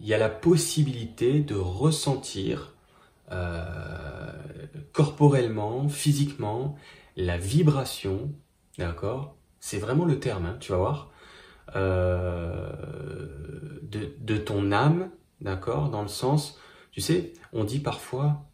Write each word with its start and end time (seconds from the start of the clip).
il 0.00 0.06
y 0.06 0.14
a 0.14 0.18
la 0.18 0.28
possibilité 0.28 1.40
de 1.40 1.54
ressentir 1.54 2.74
euh, 3.32 4.32
corporellement, 4.92 5.88
physiquement, 5.88 6.76
la 7.16 7.36
vibration, 7.36 8.32
d'accord? 8.78 9.36
C'est 9.60 9.78
vraiment 9.78 10.04
le 10.04 10.20
terme, 10.20 10.46
hein, 10.46 10.56
tu 10.60 10.72
vas 10.72 10.78
voir, 10.78 11.10
euh, 11.76 12.72
de, 13.82 14.12
de 14.20 14.36
ton 14.36 14.72
âme, 14.72 15.10
d'accord? 15.40 15.90
Dans 15.90 16.02
le 16.02 16.08
sens, 16.08 16.58
tu 16.92 17.00
sais, 17.00 17.32
on 17.52 17.64
dit 17.64 17.80
parfois, 17.80 18.44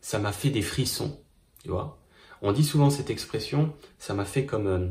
ça 0.00 0.18
m'a 0.18 0.32
fait 0.32 0.50
des 0.50 0.62
frissons, 0.62 1.20
tu 1.62 1.70
vois? 1.70 1.98
On 2.42 2.52
dit 2.52 2.64
souvent 2.64 2.90
cette 2.90 3.10
expression, 3.10 3.72
ça 3.98 4.14
m'a 4.14 4.24
fait 4.24 4.46
comme, 4.46 4.66
euh, 4.66 4.88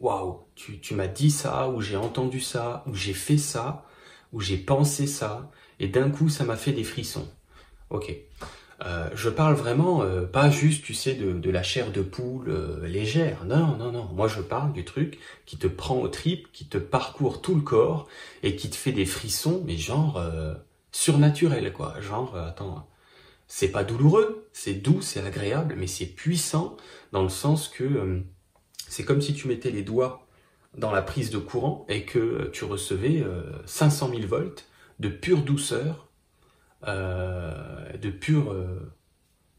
waouh, 0.00 0.44
tu, 0.54 0.80
tu 0.80 0.94
m'as 0.94 1.08
dit 1.08 1.30
ça, 1.30 1.68
ou 1.68 1.80
j'ai 1.80 1.96
entendu 1.96 2.40
ça, 2.40 2.84
ou 2.86 2.94
j'ai 2.94 3.14
fait 3.14 3.38
ça, 3.38 3.85
ou 4.32 4.40
j'ai 4.40 4.56
pensé 4.56 5.06
ça, 5.06 5.50
et 5.78 5.88
d'un 5.88 6.10
coup, 6.10 6.28
ça 6.28 6.44
m'a 6.44 6.56
fait 6.56 6.72
des 6.72 6.84
frissons. 6.84 7.28
Ok. 7.90 8.14
Euh, 8.84 9.08
je 9.14 9.30
parle 9.30 9.54
vraiment 9.54 10.02
euh, 10.02 10.26
pas 10.26 10.50
juste, 10.50 10.84
tu 10.84 10.92
sais, 10.92 11.14
de, 11.14 11.50
la 11.50 11.62
chair 11.62 11.92
de 11.92 12.02
poule 12.02 12.50
euh, 12.50 12.86
légère. 12.86 13.44
Non, 13.46 13.76
non, 13.76 13.90
non. 13.90 14.04
Moi, 14.12 14.28
je 14.28 14.40
parle 14.40 14.72
du 14.72 14.84
truc 14.84 15.18
qui 15.46 15.56
te 15.56 15.66
prend 15.66 15.96
au 15.98 16.08
tripes, 16.08 16.52
qui 16.52 16.66
te 16.66 16.76
parcourt 16.76 17.40
tout 17.40 17.54
le 17.54 17.62
corps 17.62 18.06
et 18.42 18.54
qui 18.56 18.68
te 18.68 18.76
fait 18.76 18.92
des 18.92 19.06
frissons, 19.06 19.62
mais 19.66 19.76
genre 19.76 20.22
surnaturel, 20.92 21.72
quoi. 21.72 22.00
Genre, 22.00 22.36
attends, 22.36 22.86
c'est 23.46 23.68
pas 23.68 23.84
douloureux, 23.84 24.48
c'est 24.52 24.74
doux, 24.74 25.00
c'est 25.00 25.20
agréable, 25.20 25.74
mais 25.78 25.86
c'est 25.86 26.06
puissant 26.06 26.76
dans 27.12 27.22
le 27.22 27.28
sens 27.28 27.68
que 27.68 28.22
c'est 28.88 29.04
comme 29.04 29.22
si 29.22 29.34
tu 29.34 29.48
mettais 29.48 29.70
les 29.70 29.82
doigts 29.82 30.25
dans 30.76 30.92
la 30.92 31.02
prise 31.02 31.30
de 31.30 31.38
courant 31.38 31.86
et 31.88 32.04
que 32.04 32.50
tu 32.52 32.64
recevais 32.64 33.24
500 33.64 34.10
000 34.10 34.26
volts 34.26 34.66
de 34.98 35.08
pure 35.08 35.42
douceur 35.42 36.06
euh, 36.86 37.96
de 37.96 38.10
pure, 38.10 38.52
euh, 38.52 38.92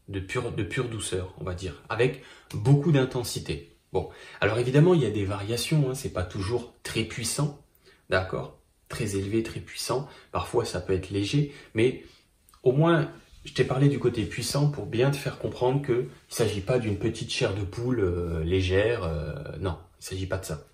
de 0.08 0.20
pure, 0.20 0.52
de 0.52 0.62
pure 0.62 0.88
douceur, 0.88 1.34
on 1.38 1.44
va 1.44 1.54
dire, 1.54 1.82
avec 1.88 2.22
beaucoup 2.54 2.92
d'intensité. 2.92 3.76
Bon, 3.92 4.08
alors 4.40 4.58
évidemment, 4.58 4.94
il 4.94 5.02
y 5.02 5.06
a 5.06 5.10
des 5.10 5.24
variations, 5.24 5.90
hein, 5.90 5.94
c'est 5.94 6.12
pas 6.12 6.22
toujours 6.22 6.74
très 6.82 7.02
puissant, 7.02 7.60
d'accord? 8.08 8.58
Très 8.88 9.16
élevé, 9.16 9.42
très 9.42 9.60
puissant. 9.60 10.08
Parfois, 10.30 10.64
ça 10.64 10.80
peut 10.80 10.94
être 10.94 11.10
léger, 11.10 11.52
mais 11.74 12.04
au 12.62 12.72
moins, 12.72 13.10
je 13.44 13.52
t'ai 13.52 13.64
parlé 13.64 13.88
du 13.88 13.98
côté 13.98 14.24
puissant 14.24 14.70
pour 14.70 14.86
bien 14.86 15.10
te 15.10 15.16
faire 15.16 15.38
comprendre 15.38 15.82
que 15.82 16.06
il 16.30 16.34
s'agit 16.34 16.60
pas 16.60 16.78
d'une 16.78 16.98
petite 16.98 17.30
chair 17.30 17.54
de 17.54 17.62
poule 17.62 18.00
euh, 18.00 18.44
légère. 18.44 19.10
non, 19.60 19.76
il 20.00 20.04
s'agit 20.04 20.26
pas 20.26 20.38
de 20.38 20.44
ça. 20.44 20.66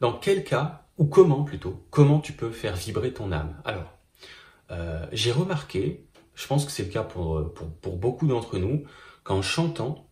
Dans 0.00 0.12
quel 0.12 0.44
cas, 0.44 0.86
ou 0.98 1.06
comment 1.06 1.44
plutôt, 1.44 1.84
comment 1.90 2.20
tu 2.20 2.32
peux 2.32 2.50
faire 2.50 2.76
vibrer 2.76 3.12
ton 3.12 3.32
âme? 3.32 3.60
Alors, 3.64 3.92
euh, 4.70 5.06
j'ai 5.12 5.32
remarqué, 5.32 6.06
je 6.34 6.46
pense 6.46 6.64
que 6.64 6.72
c'est 6.72 6.84
le 6.84 6.90
cas 6.90 7.02
pour, 7.02 7.52
pour, 7.54 7.96
beaucoup 7.96 8.26
d'entre 8.26 8.58
nous, 8.58 8.84
qu'en 9.24 9.42
chantant, 9.42 10.08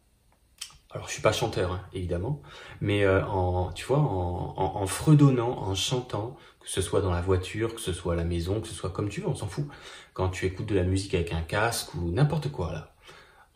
alors 0.90 1.08
je 1.08 1.12
suis 1.12 1.22
pas 1.22 1.32
chanteur 1.32 1.72
hein, 1.72 1.80
évidemment, 1.92 2.40
mais 2.80 3.04
euh, 3.04 3.24
en 3.26 3.72
tu 3.72 3.84
vois 3.84 3.98
en, 3.98 4.86
fredonnant, 4.86 5.58
en 5.58 5.74
chantant, 5.74 6.36
que 6.60 6.68
ce 6.68 6.80
soit 6.80 7.00
dans 7.00 7.10
la 7.10 7.20
voiture, 7.20 7.74
que 7.74 7.80
ce 7.80 7.92
soit 7.92 8.14
à 8.14 8.16
la 8.16 8.24
maison, 8.24 8.60
que 8.60 8.68
ce 8.68 8.74
soit 8.74 8.90
comme 8.90 9.08
tu 9.08 9.20
veux, 9.20 9.28
on 9.28 9.34
s'en 9.34 9.48
fout. 9.48 9.66
Quand 10.12 10.28
tu 10.28 10.46
écoutes 10.46 10.66
de 10.66 10.76
la 10.76 10.84
musique 10.84 11.14
avec 11.14 11.32
un 11.32 11.42
casque 11.42 11.94
ou 11.94 12.10
n'importe 12.10 12.50
quoi 12.50 12.72
là, 12.72 12.94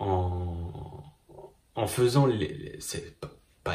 en, 0.01 1.03
en 1.75 1.87
faisant 1.87 2.29
c'est 2.81 3.17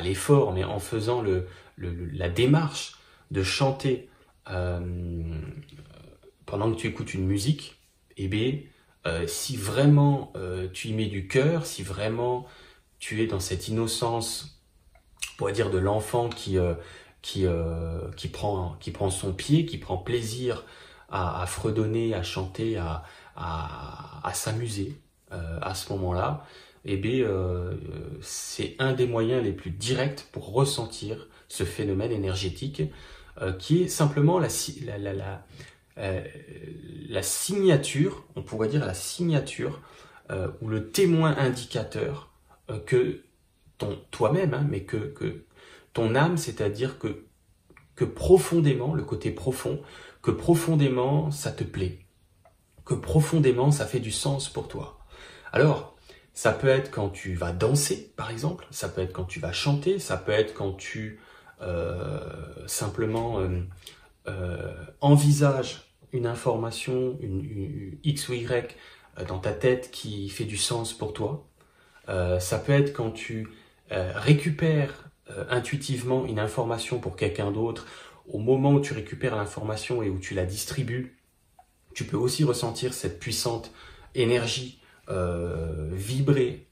l'effort, 0.02 0.54
mais 0.54 0.64
en 0.64 0.80
faisant 0.80 1.22
le, 1.22 1.48
la 1.78 2.30
démarche 2.30 2.98
de 3.32 3.44
chanter 3.44 4.10
euh, 4.50 4.80
pendant 6.46 6.72
que 6.72 6.78
tu 6.78 6.88
écoutes 6.88 7.14
une 7.14 7.26
musique, 7.26 7.80
eh 8.18 8.28
bien, 8.28 8.60
euh, 9.08 9.26
si 9.28 9.56
vraiment 9.58 10.32
euh, 10.36 10.68
tu 10.72 10.90
y 10.90 10.94
mets 10.94 11.08
du 11.08 11.28
cœur, 11.28 11.66
si 11.66 11.84
vraiment 11.84 12.46
tu 13.00 13.22
es 13.22 13.28
dans 13.28 13.40
cette 13.40 13.68
innocence, 13.68 14.62
on 15.34 15.38
pourrait 15.38 15.54
dire 15.54 15.72
de 15.72 15.78
l'enfant 15.78 16.30
qui 16.30 16.58
prend 18.32 19.10
son 19.10 19.34
pied, 19.34 19.66
qui 19.66 19.78
prend 19.78 19.98
plaisir 19.98 20.64
à, 21.10 21.46
fredonner, 21.48 22.14
à 22.14 22.24
chanter, 22.24 22.78
à 23.36 24.32
s'amuser 24.34 24.98
à 25.30 25.76
ce 25.76 25.92
moment-là, 25.94 26.46
eh 26.86 26.98
bien, 26.98 27.26
c'est 28.22 28.76
un 28.80 28.94
des 28.94 29.08
moyens 29.08 29.44
les 29.44 29.54
plus 29.54 29.72
directs 29.72 30.28
pour 30.32 30.52
ressentir 30.52 31.30
ce 31.48 31.64
phénomène 31.64 32.12
énergétique 32.12 32.84
qui 33.60 33.84
est 33.84 33.88
simplement 33.88 34.38
la, 34.38 34.50
la, 34.98 35.14
la, 35.14 35.46
euh, 35.98 36.24
la 37.10 37.22
signature, 37.22 38.24
on 38.36 38.42
pourrait 38.42 38.68
dire 38.68 38.86
la 38.86 38.94
signature, 38.96 39.82
euh, 40.32 40.50
ou 40.62 40.68
le 40.68 40.90
témoin 40.90 41.36
indicateur 41.38 42.32
euh, 42.70 42.80
que 42.80 43.22
ton 43.78 44.00
toi-même, 44.10 44.54
hein, 44.54 44.66
mais 44.68 44.84
que, 44.84 44.98
que 44.98 45.44
ton 45.94 46.16
âme, 46.16 46.38
c'est-à-dire 46.38 46.98
que, 46.98 47.26
que 47.96 48.06
profondément, 48.06 48.96
le 48.96 49.04
côté 49.04 49.30
profond, 49.30 49.82
que 50.24 50.32
profondément 50.32 51.30
ça 51.30 51.52
te 51.52 51.64
plaît, 51.64 52.00
que 52.86 52.96
profondément 52.96 53.70
ça 53.70 53.86
fait 53.86 54.00
du 54.00 54.12
sens 54.12 54.50
pour 54.50 54.68
toi. 54.68 55.00
Alors, 55.52 55.93
ça 56.34 56.52
peut 56.52 56.68
être 56.68 56.92
quand 56.92 57.10
tu 57.10 57.36
vas 57.36 57.52
danser, 57.52 58.12
par 58.16 58.32
exemple, 58.32 58.66
ça 58.72 58.90
peut 58.90 59.02
être 59.02 59.14
quand 59.14 59.26
tu 59.26 59.40
vas 59.40 59.52
chanter, 59.52 60.00
ça 60.00 60.18
peut 60.18 60.32
être 60.32 60.54
quand 60.54 60.74
tu 60.74 61.20
euh, 61.62 62.20
simplement 62.68 63.40
euh, 64.28 64.74
envisage 65.02 65.82
une 66.14 66.28
information, 66.28 67.18
une, 67.20 67.98
X 68.06 68.30
ou 68.30 68.34
Y 68.34 68.78
euh, 69.18 69.26
dans 69.26 69.40
ta 69.40 69.52
tête 69.52 69.92
qui 69.92 70.30
fait 70.30 70.46
du 70.46 70.56
sens 70.56 70.94
pour 70.94 71.12
toi. 71.12 71.46
Euh, 72.08 72.40
ça 72.40 72.58
peut 72.58 72.72
être 72.72 72.94
quand 72.94 73.12
tu 73.12 73.50
récupères 73.90 75.12
intuitivement 75.50 76.26
une 76.26 76.40
information 76.40 77.00
pour 77.00 77.16
quelqu'un 77.16 77.52
d'autre. 77.52 77.86
Au 78.28 78.40
moment 78.40 78.72
où 78.72 78.80
tu 78.80 78.92
récupères 78.94 79.36
l'information 79.36 80.02
et 80.02 80.10
où 80.10 80.18
tu 80.18 80.34
la 80.34 80.46
distribues, 80.46 81.20
tu 81.94 82.04
peux 82.04 82.18
aussi 82.18 82.44
ressentir 82.44 82.92
cette 82.96 83.20
puissante 83.20 83.72
énergie 84.16 84.80
vibrer 85.08 86.66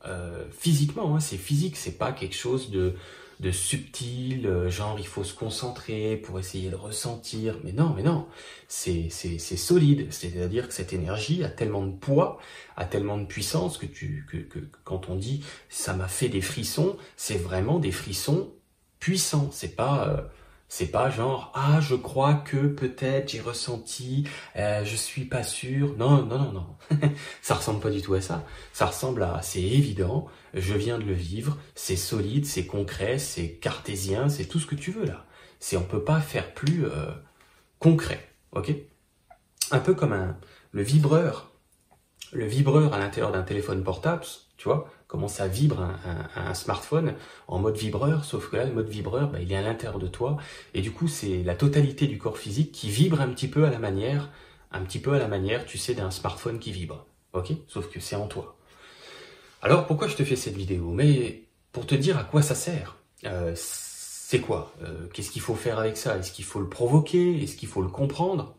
physiquement. 0.51 1.15
Hein. 1.15 1.19
c'est 1.19 1.37
physique, 1.37 1.77
c'est 1.77 1.97
pas 1.97 2.11
quelque 2.11 2.35
chose 2.35 2.71
de 2.71 2.95
de 3.41 3.51
subtil, 3.51 4.45
euh, 4.45 4.69
genre 4.69 4.97
il 4.99 5.07
faut 5.07 5.23
se 5.23 5.33
concentrer 5.33 6.15
pour 6.15 6.39
essayer 6.39 6.69
de 6.69 6.75
ressentir. 6.75 7.57
Mais 7.63 7.71
non, 7.71 7.93
mais 7.95 8.03
non, 8.03 8.27
c'est 8.67 9.09
solide. 9.09 10.07
C'est-à-dire 10.11 10.67
que 10.67 10.73
cette 10.73 10.93
énergie 10.93 11.43
a 11.43 11.49
tellement 11.49 11.85
de 11.85 11.91
poids, 11.91 12.39
a 12.77 12.85
tellement 12.85 13.17
de 13.17 13.25
puissance 13.25 13.77
que 13.79 13.87
tu 13.87 14.25
que, 14.29 14.59
quand 14.83 15.09
on 15.09 15.15
dit 15.15 15.43
ça 15.69 15.93
m'a 15.93 16.07
fait 16.07 16.29
des 16.29 16.41
frissons, 16.41 16.97
c'est 17.17 17.37
vraiment 17.37 17.79
des 17.79 17.91
frissons 17.91 18.53
puissants. 18.99 19.49
C'est 19.51 19.75
pas 19.75 20.07
euh, 20.07 20.21
c'est 20.71 20.87
pas 20.87 21.09
genre 21.09 21.51
ah 21.53 21.81
je 21.81 21.95
crois 21.95 22.33
que 22.33 22.67
peut-être 22.67 23.31
j'ai 23.31 23.41
ressenti, 23.41 24.25
euh, 24.55 24.85
je 24.85 24.95
suis 24.95 25.25
pas 25.25 25.43
sûr. 25.43 25.97
Non 25.97 26.25
non 26.25 26.39
non 26.39 26.51
non, 26.53 26.77
ça 27.41 27.55
ressemble 27.55 27.81
pas 27.81 27.89
du 27.89 28.01
tout 28.01 28.13
à 28.13 28.21
ça. 28.21 28.45
Ça 28.71 28.85
ressemble 28.85 29.21
à 29.23 29.41
c'est 29.41 29.61
évident, 29.61 30.29
je 30.53 30.73
viens 30.73 30.97
de 30.97 31.03
le 31.03 31.13
vivre, 31.13 31.57
c'est 31.75 31.97
solide, 31.97 32.45
c'est 32.45 32.65
concret, 32.65 33.19
c'est 33.19 33.55
cartésien, 33.55 34.29
c'est 34.29 34.45
tout 34.45 34.59
ce 34.59 34.65
que 34.65 34.75
tu 34.75 34.91
veux 34.91 35.03
là. 35.03 35.25
C'est 35.59 35.75
on 35.75 35.83
peut 35.83 36.05
pas 36.05 36.21
faire 36.21 36.53
plus 36.53 36.85
euh, 36.85 37.11
concret, 37.77 38.25
ok? 38.53 38.73
Un 39.71 39.79
peu 39.79 39.93
comme 39.93 40.13
un 40.13 40.37
le 40.71 40.83
vibreur, 40.83 41.51
le 42.31 42.45
vibreur 42.45 42.93
à 42.93 42.99
l'intérieur 42.99 43.33
d'un 43.33 43.43
téléphone 43.43 43.83
portable, 43.83 44.23
tu 44.55 44.69
vois 44.69 44.89
comment 45.11 45.27
ça 45.27 45.45
vibre 45.45 45.89
un, 46.37 46.53
smartphone 46.53 47.15
en 47.49 47.59
mode 47.59 47.75
vibreur, 47.75 48.23
sauf 48.23 48.49
que 48.49 48.55
là, 48.55 48.63
le 48.63 48.71
mode 48.71 48.87
vibreur, 48.87 49.29
bah, 49.29 49.41
il 49.41 49.51
est 49.51 49.57
à 49.57 49.61
l'intérieur 49.61 49.99
de 49.99 50.07
toi, 50.07 50.37
et 50.73 50.79
du 50.79 50.91
coup, 50.91 51.09
c'est 51.09 51.43
la 51.43 51.53
totalité 51.53 52.07
du 52.07 52.17
corps 52.17 52.37
physique 52.37 52.71
qui 52.71 52.89
vibre 52.89 53.19
un 53.19 53.27
petit 53.27 53.49
peu 53.49 53.65
à 53.65 53.69
la 53.69 53.77
manière, 53.77 54.29
tu 55.67 55.77
sais, 55.77 55.95
d'un 55.95 56.11
smartphone 56.11 56.59
qui 56.59 56.71
vibre, 56.71 57.05
ok? 57.33 57.51
Sauf 57.67 57.89
que 57.89 57.99
c'est 57.99 58.15
en 58.15 58.27
toi. 58.27 58.57
Alors, 59.61 59.85
pourquoi 59.85 60.07
je 60.07 60.15
te 60.15 60.23
fais 60.23 60.37
cette 60.37 60.55
vidéo? 60.55 60.91
Mais 60.91 61.43
pour 61.73 61.85
te 61.85 61.93
dire 61.93 62.17
à 62.17 62.23
quoi 62.23 62.41
ça 62.41 62.55
sert. 62.55 62.95
Euh, 63.25 63.51
c'est 63.53 64.39
quoi? 64.39 64.73
Euh, 64.81 65.07
Qu'est-ce 65.13 65.31
qu'il 65.31 65.41
faut 65.41 65.55
faire 65.55 65.77
avec 65.77 65.97
ça? 65.97 66.17
Est-ce 66.17 66.31
qu'il 66.31 66.45
faut 66.45 66.61
le 66.61 66.69
provoquer? 66.69 67.43
Est-ce 67.43 67.57
qu'il 67.57 67.67
faut 67.67 67.81
le 67.81 67.89
comprendre? 67.89 68.55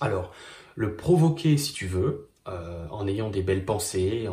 Alors, 0.00 0.32
le 0.76 0.94
provoquer, 0.94 1.58
si 1.58 1.72
tu 1.72 1.88
veux, 1.88 2.30
euh, 2.46 2.86
en 2.90 3.08
ayant 3.08 3.30
des 3.30 3.42
belles 3.42 3.64
pensées, 3.64 4.28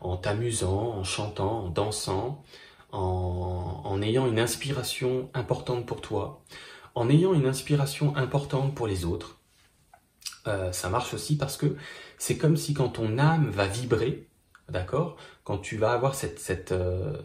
en, 0.00 0.16
t'amusant, 0.16 0.92
en 0.92 1.02
chantant, 1.04 1.64
en 1.64 1.68
dansant, 1.68 2.44
en, 2.92 4.00
ayant 4.02 4.26
une 4.28 4.38
inspiration 4.38 5.30
importante 5.34 5.84
pour 5.84 6.00
toi, 6.00 6.44
en 6.94 7.10
ayant 7.10 7.34
une 7.34 7.46
inspiration 7.46 8.14
importante 8.16 8.74
pour 8.74 8.86
les 8.86 9.04
autres. 9.04 9.40
Euh, 10.46 10.70
ça 10.70 10.88
marche 10.88 11.12
aussi 11.12 11.36
parce 11.36 11.56
que 11.56 11.76
c'est 12.18 12.38
comme 12.38 12.56
si 12.56 12.72
quand 12.72 12.90
ton 12.90 13.18
âme 13.18 13.50
va 13.50 13.66
vibrer, 13.66 14.28
d'accord, 14.68 15.16
quand 15.42 15.58
tu 15.58 15.76
vas 15.76 15.92
avoir 15.92 16.14
cette, 16.14 16.38
cette, 16.38 16.70
euh, 16.70 17.20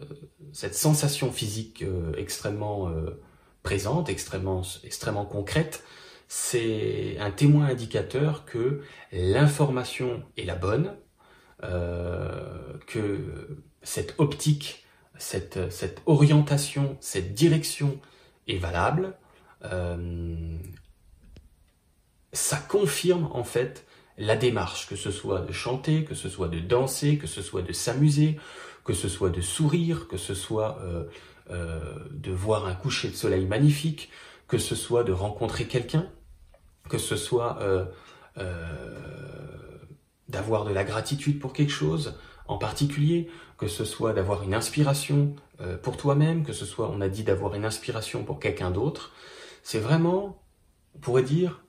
cette 0.52 0.74
sensation 0.74 1.30
physique 1.30 1.84
extrêmement 2.16 2.92
présente, 3.62 4.08
extrêmement, 4.08 4.62
extrêmement 4.82 5.24
concrète, 5.24 5.84
c'est 6.34 7.18
un 7.20 7.30
témoin 7.30 7.66
indicateur 7.66 8.46
que 8.46 8.80
l'information 9.12 10.22
est 10.38 10.46
la 10.46 10.54
bonne, 10.54 10.96
euh, 11.62 12.78
que 12.86 13.58
cette 13.82 14.14
optique, 14.16 14.86
cette, 15.18 15.58
orientation, 16.06 16.96
cette 17.00 17.34
direction 17.34 18.00
est 18.48 18.56
valable. 18.56 19.14
Euh, 19.64 20.56
ça 22.32 22.56
confirme 22.56 23.28
en 23.34 23.44
fait 23.44 23.86
la 24.16 24.34
démarche, 24.34 24.88
que 24.88 24.96
ce 24.96 25.10
soit 25.10 25.40
de 25.40 25.52
chanter, 25.52 26.06
que 26.06 26.14
ce 26.14 26.30
soit 26.30 26.48
de 26.48 26.60
danser, 26.60 27.18
que 27.18 27.26
ce 27.26 27.42
soit 27.42 27.60
de 27.60 27.74
s'amuser, 27.74 28.40
que 28.86 28.94
ce 28.94 29.10
soit 29.10 29.28
de 29.28 29.42
sourire, 29.42 30.08
que 30.08 30.16
ce 30.16 30.32
soit 30.32 30.78
euh, 30.80 32.08
de 32.10 32.32
voir 32.32 32.64
un 32.64 32.74
coucher 32.74 33.08
de 33.08 33.16
soleil 33.16 33.44
magnifique, 33.44 34.08
que 34.48 34.56
ce 34.56 34.74
soit 34.74 35.04
de 35.04 35.12
rencontrer 35.12 35.66
quelqu'un, 35.66 36.10
que 36.88 36.98
ce 36.98 37.16
soit 37.16 37.58
euh, 37.60 37.84
d'avoir 40.28 40.64
de 40.64 40.72
la 40.72 40.84
gratitude 40.84 41.38
pour 41.38 41.52
quelque 41.52 41.72
chose 41.72 42.18
en 42.46 42.58
particulier, 42.58 43.28
que 43.56 43.68
ce 43.68 43.84
soit 43.84 44.12
d'avoir 44.12 44.42
une 44.42 44.54
inspiration 44.54 45.36
pour 45.82 45.96
toi-même, 45.96 46.44
que 46.44 46.52
ce 46.52 46.66
soit, 46.66 46.90
on 46.90 47.00
a 47.00 47.08
dit, 47.08 47.22
d'avoir 47.22 47.54
une 47.54 47.64
inspiration 47.64 48.24
pour 48.24 48.40
quelqu'un 48.40 48.72
d'autre. 48.72 49.12
C'est 49.62 49.78
vraiment, 49.78 50.42
on 50.96 50.98
pourrait 50.98 51.22
dire, 51.22 51.64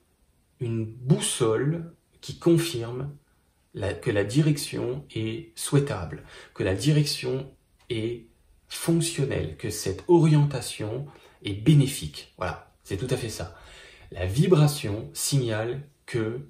une 0.58 0.84
boussole 0.84 1.94
qui 2.20 2.38
confirme 2.38 3.10
que 4.02 4.10
la 4.10 4.24
direction 4.24 5.04
est 5.14 5.52
souhaitable, 5.56 6.24
que 6.54 6.62
la 6.62 6.74
direction 6.74 7.50
est 7.90 8.26
fonctionnelle, 8.68 9.56
que 9.56 9.70
cette 9.70 10.04
orientation 10.08 11.06
est 11.42 11.54
bénéfique. 11.54 12.32
Voilà, 12.38 12.72
c'est 12.82 12.96
tout 12.96 13.08
à 13.10 13.16
fait 13.16 13.28
ça. 13.28 13.56
La 14.14 14.26
vibration 14.26 15.10
signale 15.12 15.82
que 16.06 16.46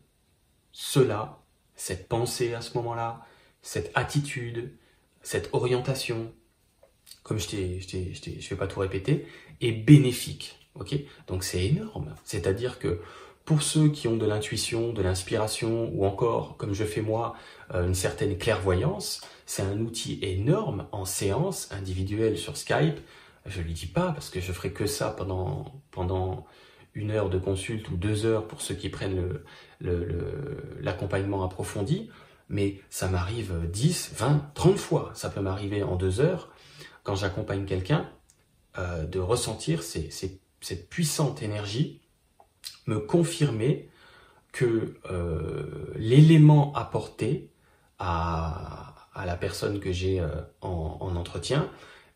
cela, 0.71 1.39
cette 1.77 2.09
pensée 2.09 2.53
à 2.53 2.61
ce 2.61 2.77
moment-là, 2.77 3.23
cette 3.63 3.91
attitude, 3.95 4.77
cette 5.23 5.49
orientation, 5.55 6.31
comme 7.23 7.39
je 7.39 7.57
ne 7.57 8.49
vais 8.51 8.57
pas 8.57 8.67
tout 8.67 8.81
répéter, 8.81 9.27
est 9.63 9.73
bénéfique. 9.73 10.69
Donc 11.27 11.43
c'est 11.43 11.65
énorme. 11.65 12.15
C'est-à-dire 12.25 12.79
que 12.79 13.01
pour 13.47 13.63
ceux 13.63 13.89
qui 13.89 14.09
ont 14.09 14.19
de 14.19 14.27
l'intuition, 14.27 14.93
de 14.93 15.01
l'inspiration 15.01 15.91
ou 15.95 16.05
encore, 16.05 16.59
comme 16.59 16.75
je 16.75 16.85
fais 16.85 17.01
moi, 17.01 17.35
euh, 17.73 17.87
une 17.87 17.95
certaine 17.95 18.37
clairvoyance, 18.37 19.23
c'est 19.47 19.63
un 19.63 19.79
outil 19.81 20.19
énorme 20.21 20.87
en 20.93 21.07
séance 21.07 21.73
individuelle 21.73 22.37
sur 22.37 22.59
Skype. 22.59 22.99
Je 23.47 23.61
ne 23.61 23.65
lui 23.65 23.73
dis 23.73 23.87
pas 23.87 24.13
parce 24.13 24.29
que 24.29 24.41
je 24.41 24.53
ferai 24.53 24.71
que 24.73 24.85
ça 24.85 25.09
pendant 25.11 26.47
une 26.95 27.11
heure 27.11 27.31
de 27.31 27.39
consulte 27.39 27.91
ou 27.91 27.97
deux 27.97 28.25
heures 28.25 28.47
pour 28.47 28.63
ceux 28.63 28.75
qui 28.75 28.89
prennent 28.89 29.41
l'accompagnement 29.81 31.45
approfondi, 31.45 32.11
mais 32.49 32.81
ça 32.91 33.09
m'arrive 33.09 33.69
10, 33.71 34.13
20, 34.17 34.53
30 34.55 34.79
fois. 34.79 35.11
Ça 35.15 35.31
peut 35.31 35.41
m'arriver 35.41 35.83
en 35.83 35.97
deux 35.97 36.21
heures 36.21 36.51
quand 37.03 37.17
j'accompagne 37.17 37.65
quelqu'un 37.65 38.09
euh, 38.79 39.07
de 39.07 39.19
ressentir 39.19 39.83
cette 39.83 40.89
puissante 40.89 41.43
énergie 41.43 42.01
me 42.87 42.99
confirmer 42.99 43.89
que 44.53 44.95
euh, 45.11 45.93
l'élément 45.97 46.73
apporté 46.75 47.51
à, 47.99 48.95
la 49.25 49.37
personne 49.37 49.81
que 49.81 49.93
j'ai 49.93 50.21
euh, 50.21 50.29
en, 50.61 51.17
entretien 51.17 51.71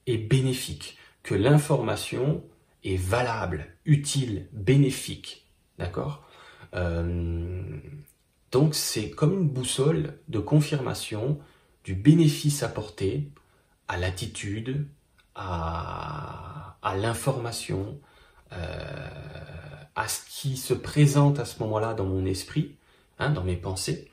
est 0.06 0.18
bénéfique, 0.18 0.98
que 1.22 1.34
l'information 1.34 2.44
est 2.84 2.96
valable, 2.96 3.66
utile, 3.88 4.46
bénéfique. 4.52 5.48
D'accord 5.78 6.22
euh, 6.74 7.78
Donc 8.52 8.74
c'est 8.76 9.10
comme 9.10 9.32
une 9.32 9.48
boussole 9.48 10.18
de 10.28 10.38
confirmation 10.38 11.40
du 11.82 11.94
bénéfice 11.94 12.62
apporté 12.62 13.30
à 13.88 13.96
l'attitude, 13.96 14.86
à, 15.34 16.76
l'information, 16.96 17.98
euh, 18.52 19.08
à 19.96 20.08
ce 20.08 20.20
qui 20.28 20.56
se 20.56 20.74
présente 20.74 21.38
à 21.38 21.44
ce 21.44 21.58
moment-là 21.60 21.94
dans 21.94 22.04
mon 22.04 22.24
esprit, 22.26 22.76
hein, 23.18 23.30
dans 23.30 23.44
mes 23.44 23.56
pensées. 23.56 24.10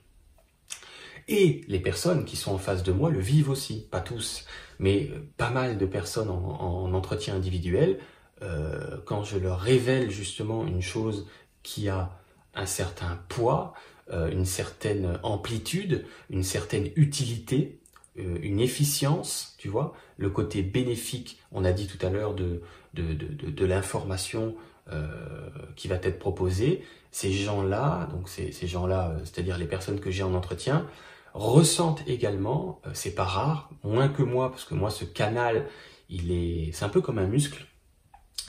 Et 1.27 1.61
les 1.67 1.79
personnes 1.79 2.23
qui 2.25 2.35
sont 2.37 2.53
en 2.53 2.57
face 2.57 2.83
de 2.83 2.91
moi 2.91 3.09
le 3.09 3.19
vivent 3.19 3.49
aussi, 3.49 3.87
pas 3.89 3.99
tous, 3.99 4.45
mais 4.79 5.11
pas 5.37 5.49
mal 5.49 5.77
de 5.77 5.85
personnes 5.85 6.29
en, 6.29 6.93
entretien 6.93 7.35
individuel, 7.35 7.99
euh, 8.41 8.97
quand 9.05 9.23
je 9.23 9.37
leur 9.37 9.59
révèle 9.59 10.09
justement 10.11 10.65
une 10.65 10.81
chose 10.81 11.27
qui 11.63 11.89
a 11.89 12.11
un 12.53 12.65
certain 12.65 13.19
poids, 13.29 13.73
euh, 14.11 14.29
une 14.29 14.45
certaine 14.45 15.19
amplitude, 15.23 16.05
une 16.29 16.43
certaine 16.43 16.89
utilité, 16.95 17.79
une 18.17 18.61
efficience, 18.61 19.55
tu 19.57 19.67
vois, 19.67 19.93
le 20.15 20.29
côté 20.29 20.61
bénéfique, 20.61 21.41
on 21.51 21.65
a 21.65 21.73
dit 21.73 21.85
tout 21.85 22.03
à 22.05 22.09
l'heure 22.09 22.33
de, 22.33 22.61
de, 22.93 23.13
de, 23.13 23.49
de 23.49 23.65
l'information 23.65 24.55
euh, 24.91 25.09
qui 25.75 25.87
va 25.87 25.95
être 25.95 26.19
proposé, 26.19 26.83
ces 27.09 27.31
gens-là, 27.31 28.07
donc 28.11 28.29
ces, 28.29 28.51
ces 28.51 28.67
gens-là, 28.67 29.09
euh, 29.09 29.19
c'est-à-dire 29.23 29.57
les 29.57 29.65
personnes 29.65 29.99
que 29.99 30.11
j'ai 30.11 30.21
en 30.21 30.35
entretien, 30.35 30.85
ressentent 31.33 32.07
également, 32.07 32.81
euh, 32.85 32.91
c'est 32.93 33.15
pas 33.15 33.23
rare, 33.23 33.71
moins 33.83 34.09
que 34.09 34.21
moi, 34.21 34.51
parce 34.51 34.63
que 34.63 34.75
moi 34.75 34.91
ce 34.91 35.03
canal, 35.03 35.65
il 36.09 36.31
est, 36.31 36.71
c'est 36.71 36.85
un 36.85 36.89
peu 36.89 37.01
comme 37.01 37.17
un 37.17 37.25
muscle, 37.25 37.65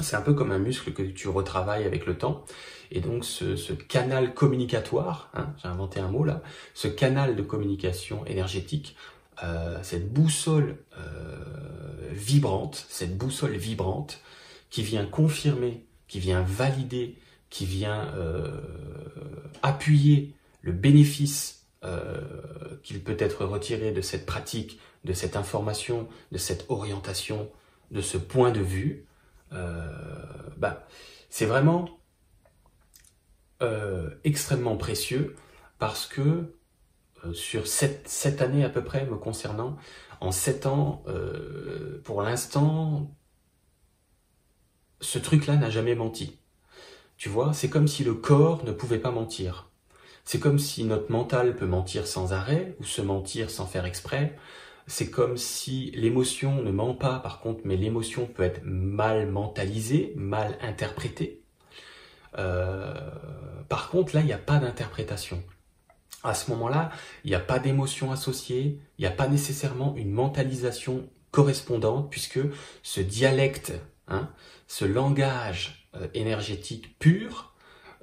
c'est 0.00 0.16
un 0.16 0.22
peu 0.22 0.34
comme 0.34 0.52
un 0.52 0.58
muscle 0.58 0.92
que 0.92 1.02
tu 1.02 1.28
retravailles 1.28 1.84
avec 1.84 2.06
le 2.06 2.18
temps. 2.18 2.44
Et 2.90 3.00
donc 3.00 3.24
ce, 3.24 3.72
canal 3.72 4.34
communicatoire, 4.34 5.30
hein, 5.34 5.52
j'ai 5.62 5.68
inventé 5.68 6.00
un 6.00 6.08
mot 6.08 6.24
là, 6.24 6.42
ce 6.74 6.88
canal 6.88 7.36
de 7.36 7.42
communication 7.42 8.24
énergétique, 8.26 8.96
euh, 9.42 9.78
cette 9.82 10.12
boussole 10.12 10.78
euh, 10.98 12.10
vibrante, 12.12 12.86
cette 12.88 13.16
boussole 13.16 13.56
vibrante 13.56 14.20
qui 14.70 14.82
vient 14.82 15.04
confirmer 15.04 15.82
qui 16.08 16.20
vient 16.20 16.42
valider, 16.42 17.16
qui 17.50 17.66
vient 17.66 18.14
euh, 18.14 18.60
appuyer 19.62 20.32
le 20.62 20.70
bénéfice 20.72 21.54
qu'il 22.82 23.00
peut 23.00 23.16
être 23.20 23.44
retiré 23.44 23.92
de 23.92 24.00
cette 24.00 24.26
pratique, 24.26 24.80
de 25.04 25.12
cette 25.12 25.36
information, 25.36 26.08
de 26.32 26.38
cette 26.38 26.64
orientation, 26.68 27.48
de 27.92 28.00
ce 28.00 28.18
point 28.18 28.50
de 28.50 28.60
vue, 28.60 29.04
bah, 29.50 30.86
c'est 31.30 31.46
vraiment 31.46 32.00
extrêmement 34.24 34.76
précieux 34.76 35.34
parce 35.78 36.06
que 36.06 36.54
sur 37.32 37.66
sept, 37.66 38.08
sept, 38.08 38.42
années 38.42 38.64
à 38.64 38.68
peu 38.68 38.84
près 38.84 39.06
me 39.06 39.16
concernant, 39.16 39.76
en 40.20 40.32
sept 40.32 40.66
ans, 40.66 41.04
pour 42.04 42.22
l'instant, 42.22 43.10
ce 45.00 45.18
truc-là 45.18 45.56
n'a 45.56 45.70
jamais 45.70 45.94
menti. 45.94 46.38
Tu 47.16 47.28
vois, 47.28 47.52
c'est 47.52 47.70
comme 47.70 47.88
si 47.88 48.04
le 48.04 48.14
corps 48.14 48.64
ne 48.64 48.72
pouvait 48.72 48.98
pas 48.98 49.10
mentir. 49.10 49.70
C'est 50.24 50.40
comme 50.40 50.58
si 50.58 50.84
notre 50.84 51.10
mental 51.10 51.56
peut 51.56 51.66
mentir 51.66 52.06
sans 52.06 52.32
arrêt 52.32 52.76
ou 52.80 52.84
se 52.84 53.00
mentir 53.00 53.50
sans 53.50 53.66
faire 53.66 53.84
exprès. 53.84 54.36
C'est 54.86 55.10
comme 55.10 55.36
si 55.36 55.90
l'émotion 55.94 56.62
ne 56.62 56.70
ment 56.70 56.94
pas, 56.94 57.18
par 57.18 57.40
contre, 57.40 57.62
mais 57.64 57.76
l'émotion 57.76 58.26
peut 58.26 58.44
être 58.44 58.60
mal 58.64 59.28
mentalisée, 59.28 60.12
mal 60.16 60.56
interprétée. 60.60 61.42
Euh, 62.38 62.94
par 63.68 63.90
contre, 63.90 64.14
là, 64.14 64.20
il 64.20 64.26
n'y 64.26 64.32
a 64.32 64.38
pas 64.38 64.58
d'interprétation. 64.58 65.42
À 66.22 66.34
ce 66.34 66.50
moment-là, 66.50 66.90
il 67.24 67.30
n'y 67.30 67.36
a 67.36 67.40
pas 67.40 67.58
d'émotion 67.58 68.12
associée, 68.12 68.80
il 68.98 69.02
n'y 69.02 69.06
a 69.06 69.10
pas 69.10 69.28
nécessairement 69.28 69.94
une 69.96 70.10
mentalisation 70.10 71.08
correspondante, 71.30 72.10
puisque 72.10 72.40
ce 72.82 73.00
dialecte 73.00 73.72
Hein, 74.08 74.30
ce 74.68 74.84
langage 74.84 75.88
euh, 75.94 76.06
énergétique 76.14 76.96
pur 76.98 77.54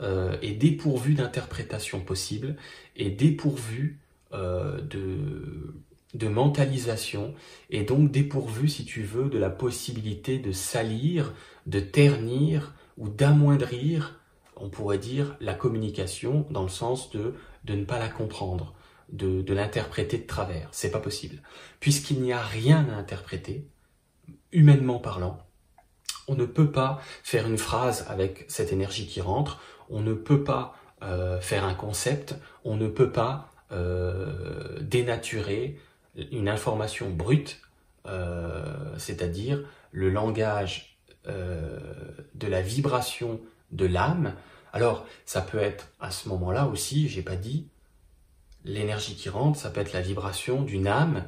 euh, 0.02 0.38
est 0.42 0.54
dépourvu 0.54 1.13
d'interprétation 1.13 2.02
possible, 2.02 2.58
est 2.96 3.12
dépourvu 3.12 4.00
de, 4.34 5.75
de 6.13 6.27
mentalisation, 6.27 7.34
et 7.70 7.84
donc 7.84 8.12
dépourvu, 8.12 8.70
si 8.70 8.86
tu 8.86 9.03
veux, 9.03 9.29
de 9.29 9.38
la 9.39 9.50
possibilité 9.50 10.38
de 10.38 10.51
salir, 10.51 11.34
de 11.65 11.79
ternir 11.79 12.74
ou 12.98 13.10
d'amoindrir, 13.10 14.20
on 14.55 14.70
pourrait 14.70 15.00
dire, 15.00 15.36
la 15.41 15.53
communication 15.53 16.46
dans 16.51 16.63
le 16.63 16.70
sens 16.70 17.10
de, 17.12 17.34
de 17.65 17.74
ne 17.74 17.86
pas 17.86 18.00
la 18.00 18.10
comprendre, 18.10 18.74
de, 19.10 19.53
l'interpréter 19.53 20.17
de 20.17 20.27
travers. 20.27 20.70
C'est 20.72 20.91
pas 20.91 21.00
possible. 21.00 21.41
Puisqu'il 21.79 22.22
n'y 22.22 22.34
a 22.34 22.41
rien 22.41 22.88
à 22.89 22.96
interpréter, 22.96 23.67
humainement 24.51 25.00
parlant, 25.00 25.39
on 26.27 26.36
ne 26.36 26.46
peut 26.46 26.72
pas 26.72 27.01
faire 27.24 27.48
une 27.48 27.58
phrase 27.58 28.05
avec 28.08 28.46
cette 28.48 28.72
énergie 28.72 29.08
qui 29.08 29.22
rentre, 29.22 29.62
on 29.89 30.01
ne 30.01 30.13
peut 30.13 30.43
pas 30.43 30.75
euh, 31.01 31.39
faire 31.41 31.65
un 31.65 31.74
concept, 31.74 32.36
on 32.63 32.77
ne 32.77 32.88
peut 32.88 33.12
pas 33.12 33.51
euh, 33.72 34.79
dénaturer 34.82 35.79
une 36.15 36.50
information 36.50 37.10
brute, 37.10 37.62
euh, 38.05 38.98
c'est-à-dire 38.98 39.63
le 39.91 40.10
langage 40.10 40.89
de 41.25 42.48
la 42.48 42.62
vibration 42.62 43.39
de 43.72 43.86
l'âme 43.86 44.36
Alors, 44.74 45.05
ça 45.25 45.39
peut 45.39 45.60
être 45.60 45.88
à 46.01 46.12
ce 46.12 46.27
moment-là 46.27 46.67
aussi, 46.67 47.08
j'ai 47.08 47.22
pas 47.22 47.38
dit, 47.38 47.70
l'énergie 48.65 49.15
qui 49.15 49.29
rentre, 49.29 49.58
ça 49.58 49.70
peut 49.70 49.82
être 49.82 49.93
la 49.93 50.01
vibration 50.01 50.62
d'une 50.62 50.88
âme 50.88 51.24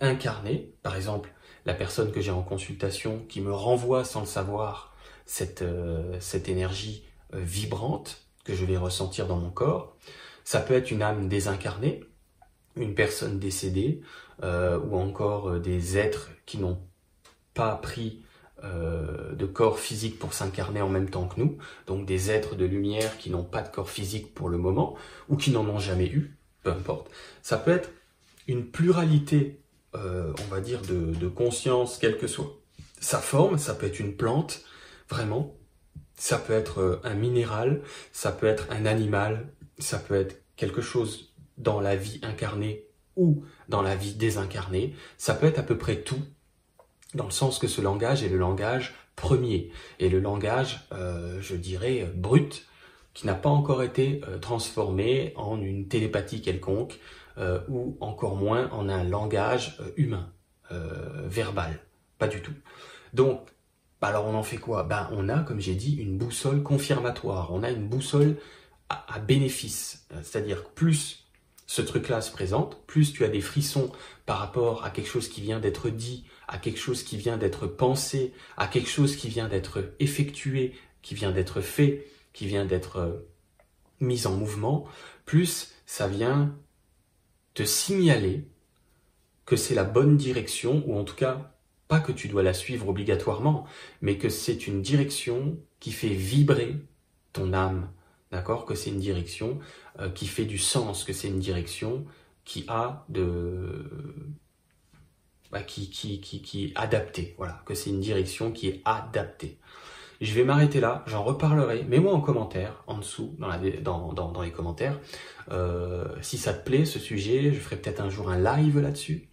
incarnée. 0.00 0.74
Par 0.82 0.96
exemple, 0.96 1.32
la 1.66 1.74
personne 1.74 2.12
que 2.12 2.20
j'ai 2.20 2.30
en 2.30 2.42
consultation 2.42 3.24
qui 3.28 3.40
me 3.40 3.52
renvoie 3.52 4.04
sans 4.04 4.20
le 4.20 4.26
savoir 4.26 4.94
cette, 5.26 5.62
euh, 5.62 6.18
cette 6.20 6.48
énergie 6.48 7.04
euh, 7.34 7.40
vibrante 7.40 8.22
que 8.44 8.54
je 8.54 8.64
vais 8.64 8.76
ressentir 8.76 9.26
dans 9.26 9.38
mon 9.38 9.50
corps. 9.50 9.96
Ça 10.44 10.60
peut 10.60 10.74
être 10.74 10.90
une 10.90 11.02
âme 11.02 11.28
désincarnée, 11.28 12.04
une 12.76 12.94
personne 12.94 13.38
décédée, 13.38 14.00
euh, 14.42 14.78
ou 14.78 14.96
encore 14.96 15.58
des 15.60 15.98
êtres 15.98 16.30
qui 16.46 16.58
n'ont 16.58 16.80
pas 17.54 17.76
pris 17.76 18.20
de 19.36 19.44
corps 19.44 19.78
physique 19.78 20.18
pour 20.18 20.32
s'incarner 20.32 20.80
en 20.80 20.88
même 20.88 21.10
temps 21.10 21.28
que 21.28 21.38
nous, 21.38 21.58
donc 21.86 22.06
des 22.06 22.30
êtres 22.30 22.54
de 22.54 22.64
lumière 22.64 23.18
qui 23.18 23.28
n'ont 23.28 23.44
pas 23.44 23.60
de 23.60 23.68
corps 23.68 23.90
physique 23.90 24.32
pour 24.32 24.48
le 24.48 24.56
moment, 24.56 24.96
ou 25.28 25.36
qui 25.36 25.50
n'en 25.50 25.68
ont 25.68 25.78
jamais 25.78 26.06
eu, 26.06 26.38
peu 26.62 26.70
importe. 26.70 27.10
Ça 27.42 27.58
peut 27.58 27.72
être 27.72 27.90
une 28.48 28.64
pluralité, 28.64 29.60
on 29.92 30.48
va 30.48 30.62
dire, 30.62 30.80
de, 30.80 31.12
de 31.12 31.28
conscience, 31.28 31.98
quelle 31.98 32.16
que 32.16 32.26
soit 32.26 32.58
sa 33.04 33.18
forme, 33.18 33.58
ça 33.58 33.74
peut 33.74 33.86
être 33.86 34.00
une 34.00 34.16
plante, 34.16 34.62
vraiment, 35.10 35.54
ça 36.16 36.38
peut 36.38 36.54
être 36.54 36.80
euh, 36.80 37.00
un 37.04 37.14
minéral, 37.14 37.82
ça 38.12 38.32
peut 38.32 38.46
être 38.46 38.66
un 38.70 38.86
animal, 38.86 39.52
ça 39.78 39.98
peut 39.98 40.14
être 40.14 40.42
quelque 40.56 40.80
chose 40.80 41.33
dans 41.58 41.80
la 41.80 41.96
vie 41.96 42.20
incarnée 42.22 42.86
ou 43.16 43.44
dans 43.68 43.82
la 43.82 43.94
vie 43.96 44.14
désincarnée, 44.14 44.94
ça 45.18 45.34
peut 45.34 45.46
être 45.46 45.58
à 45.58 45.62
peu 45.62 45.78
près 45.78 46.02
tout, 46.02 46.22
dans 47.14 47.24
le 47.24 47.30
sens 47.30 47.58
que 47.58 47.68
ce 47.68 47.80
langage 47.80 48.22
est 48.24 48.28
le 48.28 48.38
langage 48.38 48.94
premier, 49.14 49.70
et 50.00 50.08
le 50.08 50.18
langage, 50.18 50.88
euh, 50.92 51.40
je 51.40 51.54
dirais, 51.54 52.10
brut, 52.14 52.66
qui 53.12 53.26
n'a 53.26 53.34
pas 53.34 53.48
encore 53.48 53.84
été 53.84 54.20
euh, 54.26 54.38
transformé 54.38 55.32
en 55.36 55.60
une 55.60 55.86
télépathie 55.86 56.42
quelconque, 56.42 56.98
ou 57.68 57.96
encore 57.98 58.36
moins 58.36 58.70
en 58.70 58.88
un 58.88 59.02
langage 59.02 59.80
humain, 59.96 60.32
verbal, 60.70 61.80
pas 62.16 62.28
du 62.28 62.40
tout. 62.40 62.54
Donc, 63.12 63.54
alors 64.04 64.26
on 64.26 64.34
en 64.34 64.42
fait 64.42 64.58
quoi? 64.58 64.82
Ben, 64.82 65.08
On 65.12 65.28
a, 65.28 65.38
comme 65.38 65.60
j'ai 65.60 65.74
dit, 65.74 65.94
une 65.96 66.18
boussole 66.18 66.62
confirmatoire, 66.62 67.52
on 67.52 67.62
a 67.62 67.70
une 67.70 67.88
boussole 67.88 68.36
à, 68.88 69.18
bénéfice. 69.18 70.06
C'est-à-dire 70.22 70.64
plus 70.70 71.23
ce 71.66 71.82
truc-là 71.82 72.20
se 72.20 72.30
présente, 72.30 72.84
plus 72.86 73.12
tu 73.12 73.24
as 73.24 73.28
des 73.28 73.40
frissons 73.40 73.90
par 74.26 74.38
rapport 74.38 74.84
à 74.84 74.90
quelque 74.90 75.08
chose 75.08 75.28
qui 75.28 75.40
vient 75.40 75.60
d'être 75.60 75.88
dit, 75.88 76.24
à 76.48 76.58
quelque 76.58 76.78
chose 76.78 77.02
qui 77.02 77.16
vient 77.16 77.36
d'être 77.36 77.66
pensé, 77.66 78.32
à 78.56 78.66
quelque 78.66 78.90
chose 78.90 79.16
qui 79.16 79.28
vient 79.28 79.48
d'être 79.48 79.94
effectué, 79.98 80.74
qui 81.02 81.14
vient 81.14 81.32
d'être 81.32 81.60
fait, 81.60 82.06
qui 82.32 82.46
vient 82.46 82.64
d'être 82.64 82.96
euh, 82.98 83.28
mis 84.00 84.26
en 84.26 84.36
mouvement, 84.36 84.86
plus 85.24 85.72
ça 85.86 86.06
vient 86.08 86.54
te 87.54 87.62
signaler 87.62 88.46
que 89.46 89.56
c'est 89.56 89.74
la 89.74 89.84
bonne 89.84 90.16
direction, 90.16 90.82
ou 90.86 90.98
en 90.98 91.04
tout 91.04 91.14
cas 91.14 91.54
pas 91.88 92.00
que 92.00 92.12
tu 92.12 92.28
dois 92.28 92.42
la 92.42 92.54
suivre 92.54 92.88
obligatoirement, 92.88 93.66
mais 94.00 94.16
que 94.16 94.28
c'est 94.28 94.66
une 94.66 94.82
direction 94.82 95.58
qui 95.80 95.92
fait 95.92 96.08
vibrer 96.08 96.76
ton 97.32 97.52
âme, 97.52 97.90
d'accord? 98.34 98.66
Que 98.66 98.74
c'est 98.74 98.90
une 98.90 98.98
direction 98.98 99.58
euh, 100.00 100.10
qui 100.10 100.26
fait 100.26 100.44
du 100.44 100.58
sens, 100.58 101.04
que 101.04 101.12
c'est 101.12 101.28
une 101.28 101.38
direction 101.38 102.04
qui 102.44 102.64
a 102.68 103.06
de... 103.08 103.90
Bah, 105.50 105.62
qui, 105.62 105.88
qui, 105.88 106.20
qui, 106.20 106.42
qui 106.42 106.64
est 106.64 106.72
adaptée, 106.74 107.34
voilà, 107.38 107.62
que 107.64 107.74
c'est 107.74 107.90
une 107.90 108.00
direction 108.00 108.50
qui 108.50 108.68
est 108.68 108.82
adaptée. 108.84 109.56
Je 110.20 110.32
vais 110.34 110.42
m'arrêter 110.42 110.80
là, 110.80 111.04
j'en 111.06 111.22
reparlerai. 111.22 111.84
Mets-moi 111.84 112.12
en 112.12 112.20
commentaire, 112.20 112.82
en 112.88 112.98
dessous, 112.98 113.36
dans, 113.38 113.48
dans, 113.82 114.12
dans, 114.12 114.32
dans 114.32 114.42
les 114.42 114.50
commentaires, 114.50 114.98
euh, 115.52 116.08
si 116.22 116.38
ça 116.38 116.54
te 116.54 116.64
plaît 116.64 116.84
ce 116.84 116.98
sujet. 116.98 117.52
Je 117.52 117.60
ferai 117.60 117.76
peut-être 117.76 118.00
un 118.00 118.10
jour 118.10 118.30
un 118.30 118.38
live 118.38 118.80
là-dessus 118.80 119.28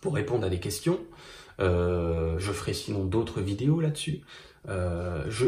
pour 0.00 0.14
répondre 0.14 0.46
à 0.46 0.48
des 0.48 0.60
questions. 0.60 1.00
Euh, 1.58 2.38
je 2.38 2.52
ferai 2.52 2.72
sinon 2.72 3.04
d'autres 3.04 3.40
vidéos 3.40 3.80
là-dessus. 3.80 4.22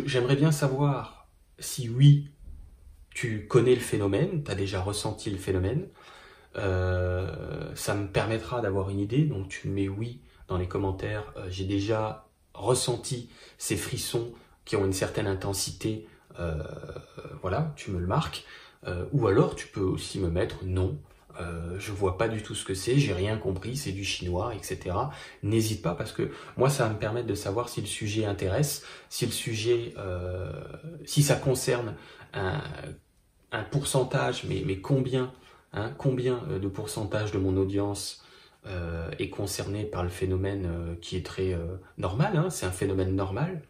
J'aimerais 0.07 0.37
bien 0.37 0.51
savoir 0.51 1.29
si 1.61 1.89
oui, 1.89 2.31
tu 3.15 3.47
connais 3.47 3.75
le 3.75 3.81
phénomène, 3.81 4.45
tu 4.45 4.51
as 4.51 4.55
déjà 4.55 4.81
ressenti 4.81 5.31
le 5.31 5.39
phénomène. 5.39 5.89
Euh, 6.57 7.75
ça 7.75 7.95
me 7.95 8.07
permettra 8.09 8.61
d'avoir 8.61 8.91
une 8.91 9.01
idée, 9.01 9.25
donc 9.25 9.49
tu 9.49 9.69
mets 9.69 9.89
oui 9.89 10.21
dans 10.49 10.59
les 10.59 10.69
commentaires. 10.69 11.33
J'ai 11.49 11.65
déjà 11.65 12.29
ressenti 12.53 13.31
ces 13.57 13.77
frissons 13.77 14.33
qui 14.65 14.77
ont 14.77 14.85
une 14.85 14.93
certaine 14.93 15.27
intensité. 15.27 16.07
voilà, 17.41 17.73
tu 17.77 17.91
me 17.91 17.99
le 17.99 18.07
marques. 18.07 18.45
ou 19.13 19.27
alors 19.27 19.55
tu 19.57 19.69
peux 19.69 19.81
aussi 19.81 20.19
me 20.19 20.29
mettre 20.29 20.65
non. 20.65 20.99
Euh, 21.41 21.79
je 21.79 21.91
vois 21.91 22.17
pas 22.17 22.29
du 22.29 22.43
tout 22.43 22.55
ce 22.55 22.65
que 22.65 22.75
c'est, 22.75 22.99
j'ai 22.99 23.13
rien 23.13 23.37
compris, 23.37 23.77
c'est 23.77 23.93
du 23.93 24.05
chinois, 24.05 24.55
etc. 24.55 24.97
N'hésite 25.43 25.83
pas 25.83 25.95
parce 25.95 26.13
que 26.13 26.31
moi 26.57 26.71
ça 26.71 26.85
va 26.85 26.95
me 26.95 26.99
permettre 26.99 27.27
de 27.27 27.35
savoir 27.35 27.69
si 27.69 27.81
le 27.81 27.87
sujet 27.87 28.25
intéresse, 28.25 28.85
si 29.09 29.27
le 29.27 29.33
sujet, 29.33 29.95
euh, 29.99 30.53
si 31.05 31.23
ça 31.23 31.35
concerne 31.35 31.97
un, 32.35 32.61
pourcentage, 33.63 34.45
mais, 34.45 34.63
mais 34.67 34.79
combien, 34.79 35.33
hein, 35.73 35.93
combien 35.99 36.43
euh, 36.51 36.59
de 36.59 36.69
pourcentage 36.69 37.33
de 37.33 37.39
mon 37.39 37.57
audience 37.57 38.21
est 39.19 39.29
concerné 39.29 39.85
par 39.85 40.03
le 40.03 40.09
phénomène 40.09 40.97
qui 41.03 41.19
est 41.19 41.27
très 41.27 41.55
normal, 41.99 42.35
hein, 42.39 42.49
c'est 42.49 42.65
un 42.65 42.71
phénomène 42.71 43.15
normal, 43.15 43.61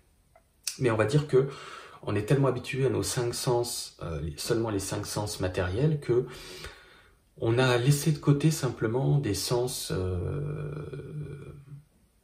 mais 0.78 0.92
on 0.92 0.96
va 0.96 1.04
dire 1.04 1.26
que 1.26 1.48
on 2.04 2.14
est 2.14 2.26
tellement 2.26 2.46
habitué 2.46 2.86
à 2.86 2.90
nos 2.90 3.02
cinq 3.02 3.34
sens, 3.34 3.98
seulement 4.36 4.70
les 4.70 4.78
cinq 4.78 5.04
sens 5.04 5.40
matériels, 5.40 5.98
que 5.98 6.28
on 7.40 7.58
a 7.58 7.76
laissé 7.78 8.12
de 8.12 8.18
côté 8.18 8.50
simplement 8.50 9.18
des 9.18 9.34
sens 9.34 9.92
euh, 9.92 11.56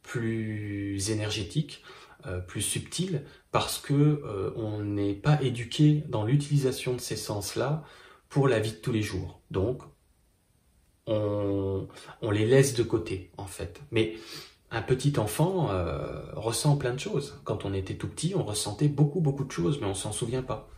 plus 0.03 1.09
énergétiques, 1.09 1.83
euh, 2.25 2.39
plus 2.39 2.61
subtils, 2.61 3.23
parce 3.51 3.77
que 3.77 3.93
euh, 3.93 4.51
on 4.55 4.79
n'est 4.79 5.13
pas 5.13 5.41
éduqué 5.41 6.03
dans 6.07 6.23
l'utilisation 6.23 6.93
de 6.93 7.01
ces 7.01 7.15
sens-là 7.15 7.83
pour 8.29 8.47
la 8.47 8.59
vie 8.59 8.71
de 8.71 8.77
tous 8.77 8.91
les 8.91 9.01
jours. 9.01 9.41
Donc, 9.51 9.81
on, 11.07 11.87
les 12.31 12.45
laisse 12.45 12.73
de 12.73 12.83
côté, 12.83 13.31
en 13.37 13.45
fait. 13.45 13.81
Mais 13.91 14.15
un 14.69 14.81
petit 14.81 15.19
enfant 15.19 15.67
ressent 16.33 16.77
plein 16.77 16.93
de 16.93 16.99
choses. 16.99 17.41
Quand 17.43 17.65
on 17.65 17.73
était 17.73 17.95
tout 17.95 18.07
petit, 18.07 18.33
on 18.33 18.43
ressentait 18.45 18.87
beaucoup, 18.87 19.19
beaucoup 19.19 19.43
de 19.43 19.51
choses, 19.51 19.81
mais 19.81 19.87
on 19.87 19.93
s'en 19.93 20.13
souvient 20.13 20.43
pas. 20.43 20.69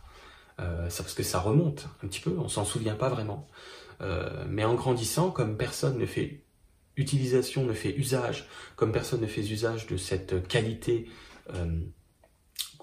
parce 0.56 1.14
que 1.14 1.22
ça 1.22 1.38
remonte 1.38 1.86
un 2.02 2.08
petit 2.08 2.18
peu, 2.18 2.36
on 2.36 2.48
s'en 2.48 2.64
souvient 2.64 2.96
pas 2.96 3.08
vraiment. 3.08 3.48
Euh, 4.00 4.44
mais 4.48 4.64
en 4.64 4.74
grandissant, 4.74 5.30
comme 5.30 5.56
personne 5.56 5.98
ne 5.98 6.06
fait 6.06 6.44
utilisation, 6.96 7.64
ne 7.64 7.72
fait 7.72 7.94
usage, 7.96 8.48
comme 8.76 8.92
personne 8.92 9.20
ne 9.20 9.26
fait 9.26 9.42
usage 9.42 9.86
de 9.86 9.96
cette 9.96 10.46
qualité 10.46 11.08
euh, 11.52 11.80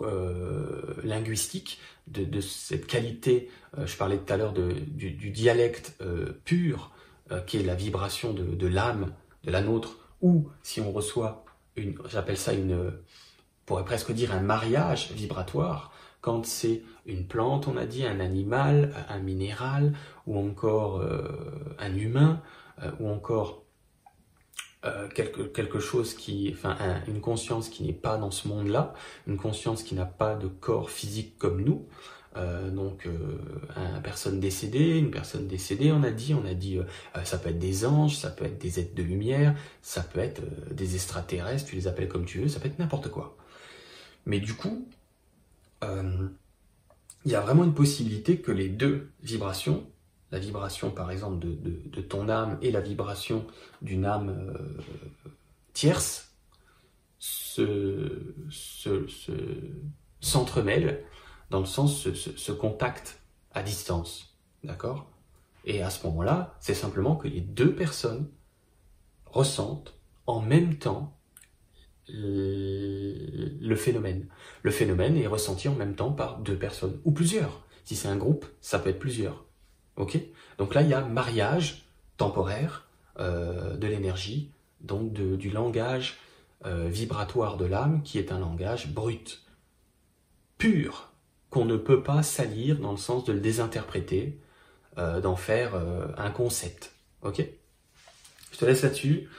euh, 0.02 0.96
linguistique, 1.04 1.80
de, 2.08 2.42
cette 2.42 2.88
qualité, 2.88 3.50
je 3.86 3.96
parlais 3.96 4.18
tout 4.18 4.34
à 4.34 4.38
l'heure 4.38 4.54
du, 4.54 5.30
dialecte 5.30 5.98
pur, 6.44 6.92
qui 7.48 7.58
est 7.58 7.64
la 7.64 7.76
vibration 7.76 8.34
de, 8.34 8.44
de 8.44 8.68
l'âme, 8.68 9.14
de 9.44 9.52
la 9.52 9.62
nôtre, 9.62 9.98
ou 10.22 10.50
si 10.62 10.82
on 10.82 10.92
reçoit 10.92 11.46
j'appelle 12.10 12.38
ça 12.38 12.54
une, 12.54 12.92
pourrait 13.66 13.86
presque 13.86 14.12
dire 14.12 14.34
un 14.34 14.42
mariage 14.42 15.12
vibratoire, 15.12 15.94
quand 16.22 16.46
c'est 16.46 16.84
une 17.06 17.26
plante, 17.26 17.68
on 17.68 17.78
a 17.78 17.86
dit, 17.86 18.06
un 18.06 18.20
animal, 18.20 18.94
un 19.10 19.20
minéral, 19.20 19.94
ou 20.28 20.38
encore 20.38 21.00
euh, 21.00 21.76
un 21.80 21.96
humain, 21.96 22.42
euh, 22.84 22.92
ou 23.00 23.10
encore 23.10 23.64
euh, 24.86 25.08
quelque, 25.10 25.42
quelque 25.42 25.80
chose 25.80 26.14
qui, 26.14 26.52
enfin, 26.54 26.78
une 27.08 27.22
conscience 27.22 27.70
qui 27.70 27.84
n'est 27.84 27.94
pas 27.94 28.18
dans 28.18 28.32
ce 28.32 28.48
monde-là, 28.48 28.94
une 29.28 29.38
conscience 29.38 29.84
qui 29.84 29.96
n'a 29.96 30.06
pas 30.06 30.36
de 30.36 30.48
corps 30.48 30.90
physique 30.90 31.38
comme 31.38 31.64
nous. 31.64 31.88
donc, 32.72 33.06
une 33.06 34.02
personne 34.02 34.40
décédée, 34.40 34.98
une 34.98 35.12
personne 35.12 35.48
décédée, 35.48 35.92
on 35.92 36.02
a 36.04 36.12
dit, 36.12 36.34
on 36.34 36.46
a 36.46 36.54
dit, 36.54 36.80
ça 37.26 37.38
peut 37.38 37.50
être 37.50 37.60
des 37.60 37.86
anges, 37.86 38.16
ça 38.16 38.30
peut 38.30 38.46
être 38.46 38.58
des 38.58 38.80
êtres 38.80 38.96
de 38.96 39.04
lumière, 39.04 39.54
ça 39.82 40.02
peut 40.02 40.22
être 40.22 40.42
des 40.72 40.96
extraterrestres, 40.96 41.66
tu 41.66 41.76
les 41.76 41.88
appelles 41.88 42.08
comme 42.08 42.26
tu 42.26 42.40
veux, 42.40 42.48
ça 42.48 42.62
peut 42.62 42.70
être 42.70 42.80
n'importe 42.80 43.10
quoi. 43.10 43.38
Mais 44.26 44.40
du 44.40 44.54
coup, 44.54 44.88
euh, 45.84 46.28
il 47.26 47.32
y 47.32 47.36
a 47.36 47.42
vraiment 47.42 47.64
une 47.64 47.74
possibilité 47.74 48.38
que 48.38 48.52
les 48.52 48.70
deux 48.70 49.12
vibrations, 49.24 49.86
la 50.32 50.40
vibration 50.40 50.92
par 50.92 51.12
exemple 51.12 51.40
de, 51.40 52.02
ton 52.02 52.30
âme 52.30 52.58
et 52.62 52.72
la 52.72 52.82
vibration 52.82 53.46
d'une 53.82 54.06
âme 54.06 54.30
euh, 54.30 54.82
tierce, 55.74 56.30
s'entremêlent 60.22 61.04
dans 61.50 61.60
le 61.60 61.66
sens 61.66 62.02
se, 62.02 62.14
se, 62.14 62.52
contactent 62.52 63.20
à 63.54 63.62
distance. 63.62 64.38
D'accord? 64.64 65.06
Et 65.66 65.84
à 65.84 65.90
ce 65.90 66.06
moment-là, 66.08 66.56
c'est 66.60 66.74
simplement 66.74 67.16
que 67.16 67.28
les 67.28 67.42
deux 67.42 67.76
personnes 67.76 68.30
ressentent 69.26 69.94
en 70.28 70.42
même 70.42 70.78
temps 70.78 71.18
le 72.08 73.76
phénomène. 73.76 74.28
Le 74.64 74.72
phénomène 74.72 75.18
est 75.18 75.28
ressenti 75.28 75.68
en 75.68 75.76
même 75.76 75.96
temps 75.96 76.12
par 76.12 76.40
deux 76.40 76.58
personnes 76.58 77.00
ou 77.06 77.12
plusieurs. 77.12 77.66
Si 77.84 77.96
c'est 77.96 78.08
un 78.08 78.18
groupe, 78.18 78.46
ça 78.62 78.80
peut 78.80 78.90
être 78.90 79.00
plusieurs. 79.00 79.46
Ok 79.98 80.20
Donc 80.58 80.74
là, 80.74 80.82
il 80.82 80.90
y 80.90 80.94
a 80.94 81.02
mariage 81.02 81.86
temporaire 82.18 82.88
euh, 83.20 83.76
de 83.78 83.88
l'énergie, 83.88 84.52
donc 84.80 85.12
du 85.14 85.50
langage 85.50 86.18
euh, 86.66 86.88
vibratoire 86.88 87.58
de 87.58 87.66
l'âme, 87.66 88.02
qui 88.04 88.20
est 88.20 88.32
un 88.32 88.40
langage 88.40 88.88
brut, 88.88 89.44
pur, 90.58 91.12
qu'on 91.50 91.66
ne 91.66 91.78
peut 91.78 92.04
pas 92.04 92.24
salir 92.24 92.80
dans 92.80 92.92
le 92.92 92.98
sens 92.98 93.26
de 93.26 93.34
le 93.34 93.40
désinterpréter, 93.40 94.40
euh, 94.98 95.20
d'en 95.20 95.36
faire 95.36 95.74
un 96.18 96.32
concept. 96.32 96.94
Ok 97.22 97.44
Je 98.52 98.58
te 98.58 98.66
laisse 98.66 98.84
là-dessus. 98.84 99.30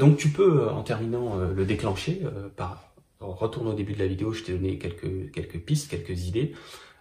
donc 0.00 0.16
tu 0.18 0.30
peux, 0.30 0.68
en 0.68 0.82
terminant, 0.82 1.36
le 1.36 1.64
déclencher 1.64 2.22
par 2.56 2.88
retourne 3.20 3.68
au 3.68 3.74
début 3.74 3.94
de 3.94 3.98
la 3.98 4.06
vidéo, 4.06 4.32
je 4.32 4.44
t'ai 4.44 4.52
donné 4.52 4.78
quelques, 4.78 5.32
quelques 5.32 5.58
pistes, 5.58 5.90
quelques 5.90 6.26
idées. 6.26 6.54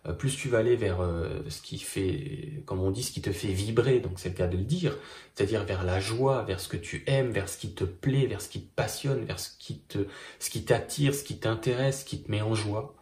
Euh, 0.08 0.14
plus 0.14 0.36
tu 0.36 0.50
vas 0.50 0.60
aller 0.60 0.76
vers 0.76 1.02
euh, 1.02 1.42
ce 1.50 1.62
qui 1.62 1.80
fait, 1.80 2.64
comme 2.66 2.80
on 2.82 2.92
dit, 2.92 3.04
ce 3.04 3.12
qui 3.12 3.22
te 3.22 3.32
fait 3.32 3.50
vibrer, 3.50 4.00
donc 4.00 4.20
c'est 4.20 4.30
le 4.30 4.36
cas 4.36 4.48
de 4.48 4.58
le 4.58 4.64
dire, 4.64 4.98
c'est-à-dire 5.36 5.64
vers 5.64 5.84
la 5.84 6.00
joie, 6.00 6.44
vers 6.44 6.60
ce 6.60 6.68
que 6.68 6.78
tu 6.78 7.04
aimes, 7.08 7.32
vers 7.32 7.50
ce 7.50 7.58
qui 7.58 7.74
te 7.74 7.84
plaît, 7.84 8.26
vers 8.26 8.42
ce 8.42 8.50
qui 8.50 8.62
te 8.62 8.74
passionne, 8.76 9.26
vers 9.26 9.40
ce 9.40 9.50
qui 9.58 10.66
t'attire, 10.66 11.14
ce 11.14 11.24
qui 11.24 11.40
t'intéresse, 11.40 12.02
ce 12.02 12.06
qui 12.06 12.22
te 12.22 12.32
met 12.32 12.42
en 12.42 12.56
joie, 12.56 12.96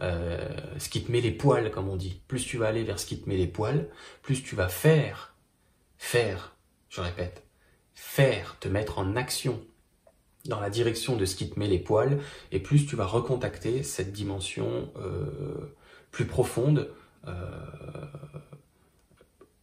euh, 0.00 0.48
ce 0.78 0.88
qui 0.88 1.02
te 1.02 1.12
met 1.12 1.20
les 1.20 1.32
poils, 1.32 1.70
comme 1.70 1.88
on 1.88 1.96
dit. 1.96 2.20
Plus 2.28 2.44
tu 2.44 2.58
vas 2.58 2.68
aller 2.68 2.84
vers 2.84 2.98
ce 2.98 3.06
qui 3.06 3.20
te 3.20 3.28
met 3.28 3.36
les 3.36 3.46
poils, 3.46 3.88
plus 4.22 4.42
tu 4.42 4.56
vas 4.56 4.68
faire, 4.68 5.34
faire, 5.98 6.56
je 6.88 7.00
répète, 7.00 7.44
faire, 7.94 8.56
te 8.60 8.68
mettre 8.68 8.98
en 8.98 9.16
action 9.16 9.62
dans 10.46 10.60
la 10.60 10.70
direction 10.70 11.16
de 11.16 11.24
ce 11.24 11.34
qui 11.34 11.50
te 11.50 11.58
met 11.58 11.66
les 11.66 11.78
poils, 11.80 12.20
et 12.52 12.60
plus 12.60 12.86
tu 12.86 12.94
vas 12.94 13.06
recontacter 13.06 13.82
cette 13.82 14.12
dimension 14.12 14.92
euh, 14.96 15.74
plus 16.10 16.26
profonde, 16.26 16.90
euh, 17.26 17.32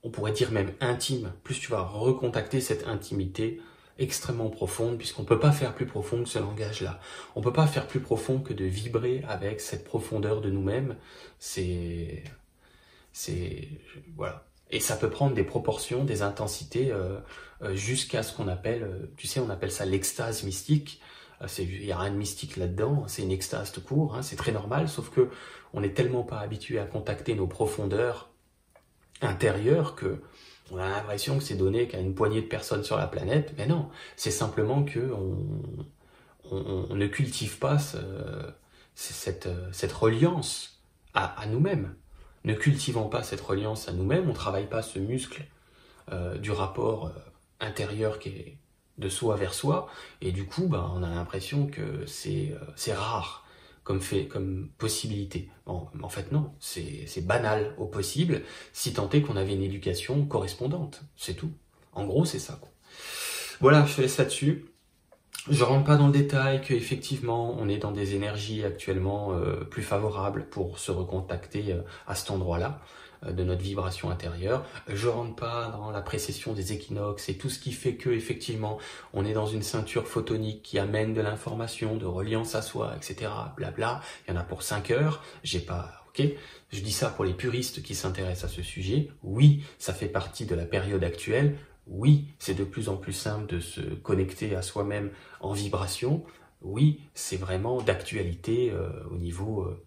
on 0.03 0.09
pourrait 0.09 0.31
dire 0.31 0.51
même 0.51 0.73
intime, 0.81 1.33
plus 1.43 1.59
tu 1.59 1.71
vas 1.71 1.81
recontacter 1.81 2.61
cette 2.61 2.87
intimité 2.87 3.61
extrêmement 3.99 4.49
profonde, 4.49 4.97
puisqu'on 4.97 5.21
ne 5.21 5.27
peut 5.27 5.39
pas 5.39 5.51
faire 5.51 5.73
plus 5.73 5.85
profond 5.85 6.23
que 6.23 6.29
ce 6.29 6.39
langage-là. 6.39 6.99
On 7.35 7.39
ne 7.39 7.43
peut 7.43 7.53
pas 7.53 7.67
faire 7.67 7.87
plus 7.87 7.99
profond 7.99 8.39
que 8.39 8.53
de 8.53 8.65
vibrer 8.65 9.23
avec 9.27 9.61
cette 9.61 9.85
profondeur 9.85 10.41
de 10.41 10.49
nous-mêmes. 10.49 10.97
C'est... 11.39 12.23
C'est... 13.11 13.67
Voilà. 14.15 14.45
Et 14.71 14.79
ça 14.79 14.95
peut 14.95 15.11
prendre 15.11 15.35
des 15.35 15.43
proportions, 15.43 16.03
des 16.03 16.23
intensités, 16.23 16.91
euh, 16.91 17.19
euh, 17.61 17.75
jusqu'à 17.75 18.23
ce 18.23 18.35
qu'on 18.35 18.47
appelle, 18.47 19.09
tu 19.17 19.27
sais, 19.27 19.39
on 19.39 19.51
appelle 19.51 19.71
ça 19.71 19.85
l'extase 19.85 20.43
mystique. 20.43 20.99
Il 21.59 21.85
n'y 21.85 21.91
a 21.91 21.97
rien 21.97 22.11
de 22.11 22.17
mystique 22.17 22.57
là-dedans, 22.57 23.03
c'est 23.07 23.23
une 23.23 23.31
extase 23.31 23.71
tout 23.71 23.81
court, 23.81 24.15
hein, 24.15 24.21
c'est 24.21 24.35
très 24.35 24.51
normal, 24.51 24.87
sauf 24.87 25.09
que 25.09 25.29
on 25.73 25.81
n'est 25.81 25.93
tellement 25.93 26.23
pas 26.23 26.39
habitué 26.39 26.79
à 26.79 26.85
contacter 26.85 27.35
nos 27.35 27.47
profondeurs 27.47 28.29
intérieures 29.21 29.95
que 29.95 30.21
on 30.71 30.77
a 30.77 30.89
l'impression 30.89 31.37
que 31.37 31.43
c'est 31.43 31.55
donné 31.55 31.87
qu'à 31.87 31.99
une 31.99 32.15
poignée 32.15 32.41
de 32.41 32.47
personnes 32.47 32.83
sur 32.83 32.97
la 32.97 33.07
planète, 33.07 33.53
mais 33.57 33.67
non, 33.67 33.89
c'est 34.15 34.31
simplement 34.31 34.83
que 34.83 35.11
on, 35.11 36.95
ne 36.95 37.07
cultive 37.07 37.57
pas 37.57 37.77
cette, 38.95 39.49
cette 39.71 39.91
reliance 39.91 40.73
à, 41.13 41.45
nous-mêmes. 41.47 41.95
Ne 42.43 42.53
cultivons 42.53 43.07
pas 43.07 43.23
cette 43.23 43.41
reliance 43.41 43.87
à 43.87 43.93
nous-mêmes, 43.93 44.25
on 44.25 44.29
ne 44.29 44.33
travaille 44.33 44.67
pas 44.67 44.81
ce 44.81 44.99
muscle 44.99 45.45
euh, 46.11 46.37
du 46.37 46.51
rapport 46.51 47.07
euh, 47.07 47.11
intérieur 47.59 48.19
qui 48.19 48.29
est 48.29 48.57
de 48.97 49.09
soi 49.09 49.35
vers 49.35 49.53
soi, 49.53 49.87
et 50.21 50.31
du 50.31 50.45
coup, 50.45 50.67
ben, 50.67 50.91
on 50.95 51.03
a 51.03 51.09
l'impression 51.09 51.67
que 51.67 52.05
c'est 52.05 52.53
euh, 52.53 52.93
rare 52.93 53.45
comme 53.83 53.99
fait, 53.99 54.27
comme 54.27 54.69
possibilité. 54.77 55.49
en 55.65 56.09
fait, 56.09 56.31
non, 56.31 56.53
c'est 56.59 57.25
banal 57.25 57.75
au 57.77 57.85
possible, 57.85 58.43
si 58.71 58.93
tant 58.93 59.09
est 59.09 59.21
qu'on 59.21 59.35
avait 59.35 59.53
une 59.53 59.63
éducation 59.63 60.25
correspondante. 60.25 61.01
C'est 61.17 61.33
tout. 61.33 61.51
En 61.91 62.05
gros, 62.05 62.23
c'est 62.23 62.39
ça. 62.39 62.61
Voilà, 63.59 63.85
je 63.85 63.95
te 63.95 64.01
laisse 64.01 64.17
là-dessus. 64.17 64.65
Je 65.49 65.63
rentre 65.65 65.83
pas 65.83 65.97
dans 65.97 66.07
le 66.07 66.13
détail 66.13 66.61
qu'effectivement, 66.61 67.55
on 67.59 67.67
est 67.67 67.77
dans 67.77 67.91
des 67.91 68.15
énergies 68.15 68.63
actuellement 68.63 69.33
euh, 69.33 69.65
plus 69.65 69.81
favorables 69.81 70.45
pour 70.45 70.79
se 70.79 70.89
recontacter 70.89 71.73
euh, 71.73 71.81
à 72.07 72.15
cet 72.15 72.31
endroit-là. 72.31 72.79
Euh, 73.25 73.31
de 73.33 73.43
notre 73.43 73.61
vibration 73.61 74.09
intérieure. 74.09 74.65
Je 74.87 75.07
rentre 75.07 75.35
pas 75.35 75.69
dans 75.69 75.91
la 75.91 76.01
précession 76.01 76.53
des 76.53 76.73
équinoxes 76.73 77.29
et 77.29 77.37
tout 77.37 77.49
ce 77.49 77.59
qui 77.59 77.71
fait 77.71 77.95
que 77.95 78.09
effectivement 78.09 78.77
on 79.13 79.25
est 79.25 79.33
dans 79.33 79.45
une 79.45 79.63
ceinture 79.63 80.07
photonique 80.07 80.61
qui 80.61 80.79
amène 80.79 81.13
de 81.13 81.21
l'information, 81.21 81.97
de 81.97 82.05
reliance 82.05 82.55
à 82.55 82.61
soi, 82.61 82.93
etc. 82.95 83.31
Blabla. 83.55 84.01
Il 84.27 84.33
y 84.33 84.37
en 84.37 84.39
a 84.39 84.43
pour 84.43 84.61
5 84.61 84.91
heures. 84.91 85.23
J'ai 85.43 85.59
pas, 85.59 86.05
ok. 86.09 86.25
Je 86.71 86.79
dis 86.81 86.91
ça 86.91 87.09
pour 87.09 87.25
les 87.25 87.33
puristes 87.33 87.81
qui 87.81 87.95
s'intéressent 87.95 88.51
à 88.51 88.55
ce 88.55 88.61
sujet. 88.61 89.09
Oui, 89.23 89.63
ça 89.77 89.93
fait 89.93 90.07
partie 90.07 90.45
de 90.45 90.55
la 90.55 90.65
période 90.65 91.03
actuelle. 91.03 91.57
Oui, 91.87 92.27
c'est 92.39 92.53
de 92.53 92.63
plus 92.63 92.87
en 92.87 92.97
plus 92.97 93.13
simple 93.13 93.47
de 93.47 93.59
se 93.59 93.81
connecter 93.81 94.55
à 94.55 94.61
soi-même 94.61 95.11
en 95.41 95.53
vibration. 95.53 96.23
Oui, 96.61 97.01
c'est 97.13 97.37
vraiment 97.37 97.81
d'actualité 97.81 98.71
euh, 98.71 98.89
au 99.11 99.17
niveau 99.17 99.63
euh, 99.63 99.83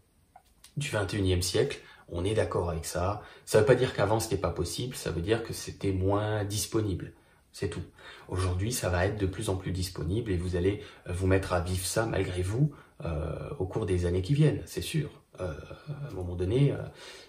du 0.77 0.91
21e 0.91 1.41
siècle. 1.41 1.81
On 2.09 2.25
est 2.25 2.35
d'accord 2.35 2.71
avec 2.71 2.85
ça. 2.85 3.23
Ça 3.45 3.59
ne 3.59 3.63
veut 3.63 3.67
pas 3.67 3.75
dire 3.75 3.95
qu'avant 3.95 4.21
c'était 4.21 4.37
pas 4.37 4.51
possible, 4.51 4.95
ça 4.95 5.11
veut 5.11 5.23
dire 5.23 5.43
que 5.43 5.53
c'était 5.53 5.93
moins 5.93 6.45
disponible. 6.45 7.13
C'est 7.53 7.69
tout. 7.69 7.83
Aujourd'hui, 8.29 8.71
ça 8.71 8.91
va 8.91 9.07
être 9.07 9.19
de 9.19 9.27
plus 9.27 9.49
en 9.49 9.57
plus 9.57 9.73
disponible 9.73 10.31
et 10.31 10.37
vous 10.37 10.57
allez 10.57 10.83
euh, 11.09 11.13
vous 11.15 11.27
mettre 11.27 11.55
à 11.55 11.61
vivre 11.61 11.87
ça 11.87 12.05
malgré 12.05 12.43
vous 12.43 12.71
euh, 13.05 13.49
au 13.59 13.65
cours 13.65 13.87
des 13.87 14.05
années 14.05 14.21
qui 14.21 14.35
viennent, 14.35 14.63
c'est 14.67 14.83
sûr. 14.83 15.09
Euh, 15.41 15.55
à 15.89 16.09
un 16.11 16.15
moment 16.15 16.35
donné, 16.35 16.75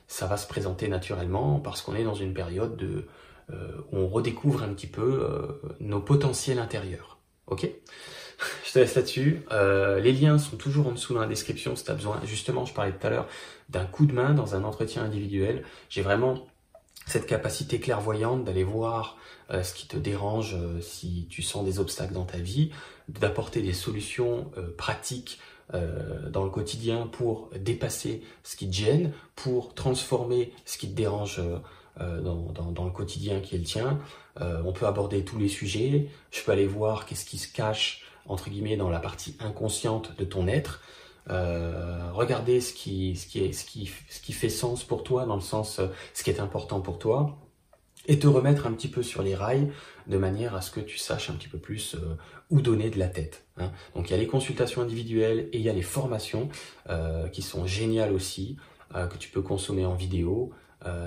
ça 0.07 0.27
va 0.27 0.35
se 0.35 0.47
présenter 0.47 0.89
naturellement 0.89 1.59
parce 1.59 1.81
qu'on 1.81 1.95
est 1.95 2.03
dans 2.03 2.13
une 2.13 2.33
période 2.33 2.75
de, 2.75 3.07
où 3.49 3.97
on 3.97 4.07
redécouvre 4.07 4.63
un 4.63 4.73
petit 4.73 4.87
peu 4.87 5.25
nos 5.79 6.01
potentiels 6.01 6.59
intérieurs. 6.59 7.19
Ok? 7.47 7.69
je 8.65 8.71
te 8.71 8.79
laisse 8.79 8.95
là-dessus. 8.95 9.43
Euh, 9.51 9.99
les 9.99 10.13
liens 10.13 10.37
sont 10.37 10.57
toujours 10.57 10.87
en 10.87 10.91
dessous 10.91 11.13
dans 11.13 11.21
la 11.21 11.27
description 11.27 11.75
si 11.75 11.83
tu 11.83 11.91
as 11.91 11.95
besoin. 11.95 12.19
Justement, 12.25 12.65
je 12.65 12.73
parlais 12.73 12.91
tout 12.91 13.05
à 13.07 13.09
l'heure 13.09 13.27
d'un 13.69 13.85
coup 13.85 14.05
de 14.05 14.13
main 14.13 14.33
dans 14.33 14.55
un 14.55 14.63
entretien 14.63 15.03
individuel. 15.03 15.63
J'ai 15.89 16.01
vraiment 16.01 16.45
cette 17.05 17.25
capacité 17.25 17.79
clairvoyante 17.79 18.43
d'aller 18.43 18.63
voir 18.63 19.17
euh, 19.51 19.63
ce 19.63 19.73
qui 19.73 19.87
te 19.87 19.97
dérange 19.97 20.55
euh, 20.55 20.81
si 20.81 21.27
tu 21.29 21.41
sens 21.41 21.65
des 21.65 21.79
obstacles 21.79 22.13
dans 22.13 22.25
ta 22.25 22.37
vie, 22.37 22.71
d'apporter 23.07 23.61
des 23.61 23.73
solutions 23.73 24.51
pratiques 24.77 25.39
dans 25.73 26.45
le 26.45 26.49
quotidien 26.49 27.07
pour 27.07 27.49
dépasser 27.59 28.21
ce 28.43 28.55
qui 28.55 28.69
te 28.69 28.73
gêne, 28.73 29.11
pour 29.35 29.73
transformer 29.73 30.53
ce 30.63 30.77
qui 30.77 30.89
te 30.89 30.95
dérange 30.95 31.41
dans, 31.99 32.85
le 32.85 32.91
quotidien 32.91 33.41
qui 33.41 33.55
est 33.55 33.57
le 33.57 33.65
tien. 33.65 33.99
on 34.39 34.71
peut 34.71 34.85
aborder 34.85 35.25
tous 35.25 35.37
les 35.37 35.49
sujets. 35.49 36.07
Je 36.31 36.41
peux 36.41 36.53
aller 36.53 36.67
voir 36.67 37.05
qu'est-ce 37.05 37.25
qui 37.25 37.37
se 37.37 37.51
cache 37.51 38.07
entre 38.27 38.49
guillemets 38.49 38.77
dans 38.77 38.89
la 38.89 38.99
partie 38.99 39.35
inconsciente 39.39 40.17
de 40.17 40.25
ton 40.25 40.47
être. 40.47 40.81
Euh, 41.29 42.09
regarder 42.13 42.61
ce 42.61 42.73
qui, 42.73 43.15
ce, 43.15 43.27
qui 43.27 43.43
est, 43.43 43.51
ce, 43.51 43.65
qui, 43.65 43.91
ce 44.09 44.21
qui 44.21 44.31
fait 44.31 44.49
sens 44.49 44.83
pour 44.83 45.03
toi, 45.03 45.25
dans 45.25 45.35
le 45.35 45.41
sens 45.41 45.79
euh, 45.79 45.87
ce 46.13 46.23
qui 46.23 46.29
est 46.29 46.39
important 46.39 46.79
pour 46.79 46.99
toi, 46.99 47.37
et 48.05 48.17
te 48.17 48.27
remettre 48.27 48.65
un 48.65 48.71
petit 48.71 48.87
peu 48.87 49.03
sur 49.03 49.21
les 49.23 49.35
rails 49.35 49.69
de 50.07 50.17
manière 50.17 50.55
à 50.55 50.61
ce 50.61 50.71
que 50.71 50.79
tu 50.79 50.97
saches 50.97 51.29
un 51.29 51.33
petit 51.33 51.49
peu 51.49 51.57
plus 51.57 51.95
euh, 51.95 52.15
où 52.49 52.61
donner 52.61 52.89
de 52.89 52.97
la 52.97 53.07
tête. 53.07 53.45
Hein. 53.57 53.71
Donc 53.93 54.09
il 54.09 54.11
y 54.11 54.13
a 54.13 54.17
les 54.17 54.27
consultations 54.27 54.81
individuelles 54.81 55.49
et 55.51 55.57
il 55.57 55.63
y 55.63 55.69
a 55.69 55.73
les 55.73 55.81
formations 55.81 56.47
qui 57.33 57.41
sont 57.41 57.65
géniales 57.65 58.13
aussi, 58.13 58.55
que 58.93 59.17
tu 59.17 59.29
peux 59.29 59.41
consommer 59.41 59.85
en 59.85 59.95
vidéo. 59.95 60.53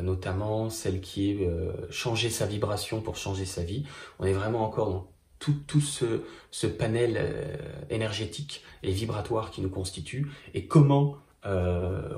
notamment 0.03 0.69
celle 0.69 1.01
qui 1.01 1.31
est 1.31 1.49
changer 1.89 2.29
sa 2.29 2.45
vibration 2.45 3.01
pour 3.01 3.17
changer 3.17 3.47
sa 3.47 3.63
vie. 3.63 3.85
On 4.19 4.27
est 4.27 4.35
vraiment 4.35 4.63
encore 4.63 4.91
dans 4.91 5.09
tout, 5.41 5.81
ce, 5.81 6.67
panel 6.67 7.17
euh, 7.17 7.57
énergétique 7.89 8.63
et 8.83 8.93
vibratoire 8.93 9.51
qui 9.51 9.63
nous 9.63 9.71
constitue 9.71 10.31
et 10.55 10.67
comment 10.67 11.17
euh, 11.47 12.15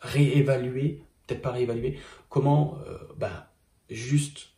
réévaluer, 0.00 1.02
peut-être 1.26 1.42
pas 1.42 1.52
réévaluer, 1.52 1.98
comment 2.28 2.78
euh, 2.86 2.98
bah, 3.16 3.52
juste 3.90 4.50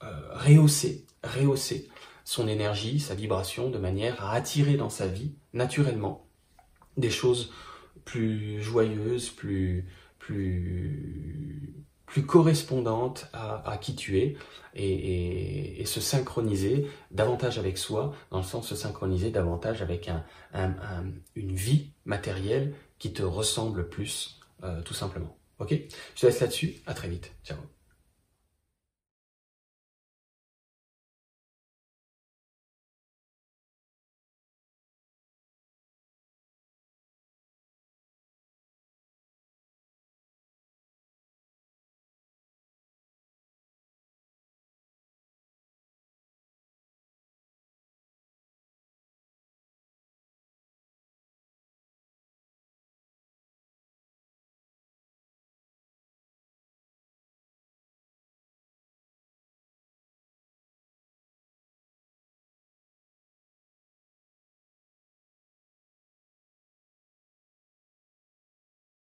rehausser, 0.00 1.06
rehausser 1.22 1.88
son 2.24 2.48
énergie, 2.48 3.00
sa 3.00 3.14
vibration, 3.14 3.70
de 3.70 3.78
manière 3.78 4.22
à 4.24 4.32
attirer 4.32 4.76
dans 4.76 4.90
sa 4.90 5.06
vie, 5.06 5.32
naturellement, 5.52 6.26
des 6.96 7.10
choses 7.10 7.52
plus 8.04 8.62
joyeuses, 8.62 9.30
plus, 9.30 9.86
plus, 10.18 11.74
plus 12.06 12.24
correspondante 12.26 13.28
à, 13.32 13.78
qui 13.80 13.94
tu 13.94 14.18
es 14.18 14.36
et, 14.74 15.84
se 15.86 16.00
synchroniser 16.00 16.86
davantage 17.10 17.58
avec 17.58 17.78
soi, 17.78 18.14
dans 18.30 18.38
le 18.38 18.44
sens 18.44 18.64
de 18.64 18.74
se 18.74 18.82
synchroniser 18.82 19.30
davantage 19.30 19.82
avec 19.82 20.10
une 20.52 21.54
vie 21.54 21.90
matérielle 22.04 22.74
qui 22.98 23.12
te 23.12 23.22
ressemble 23.22 23.88
plus, 23.88 24.40
euh, 24.62 24.82
tout 24.82 24.94
simplement. 24.94 25.36
Ok? 25.58 25.74
Je 26.14 26.20
te 26.20 26.26
laisse 26.26 26.40
là-dessus, 26.40 26.76
à 26.86 26.94
très 26.94 27.08
vite. 27.08 27.32
Ciao. 27.44 27.58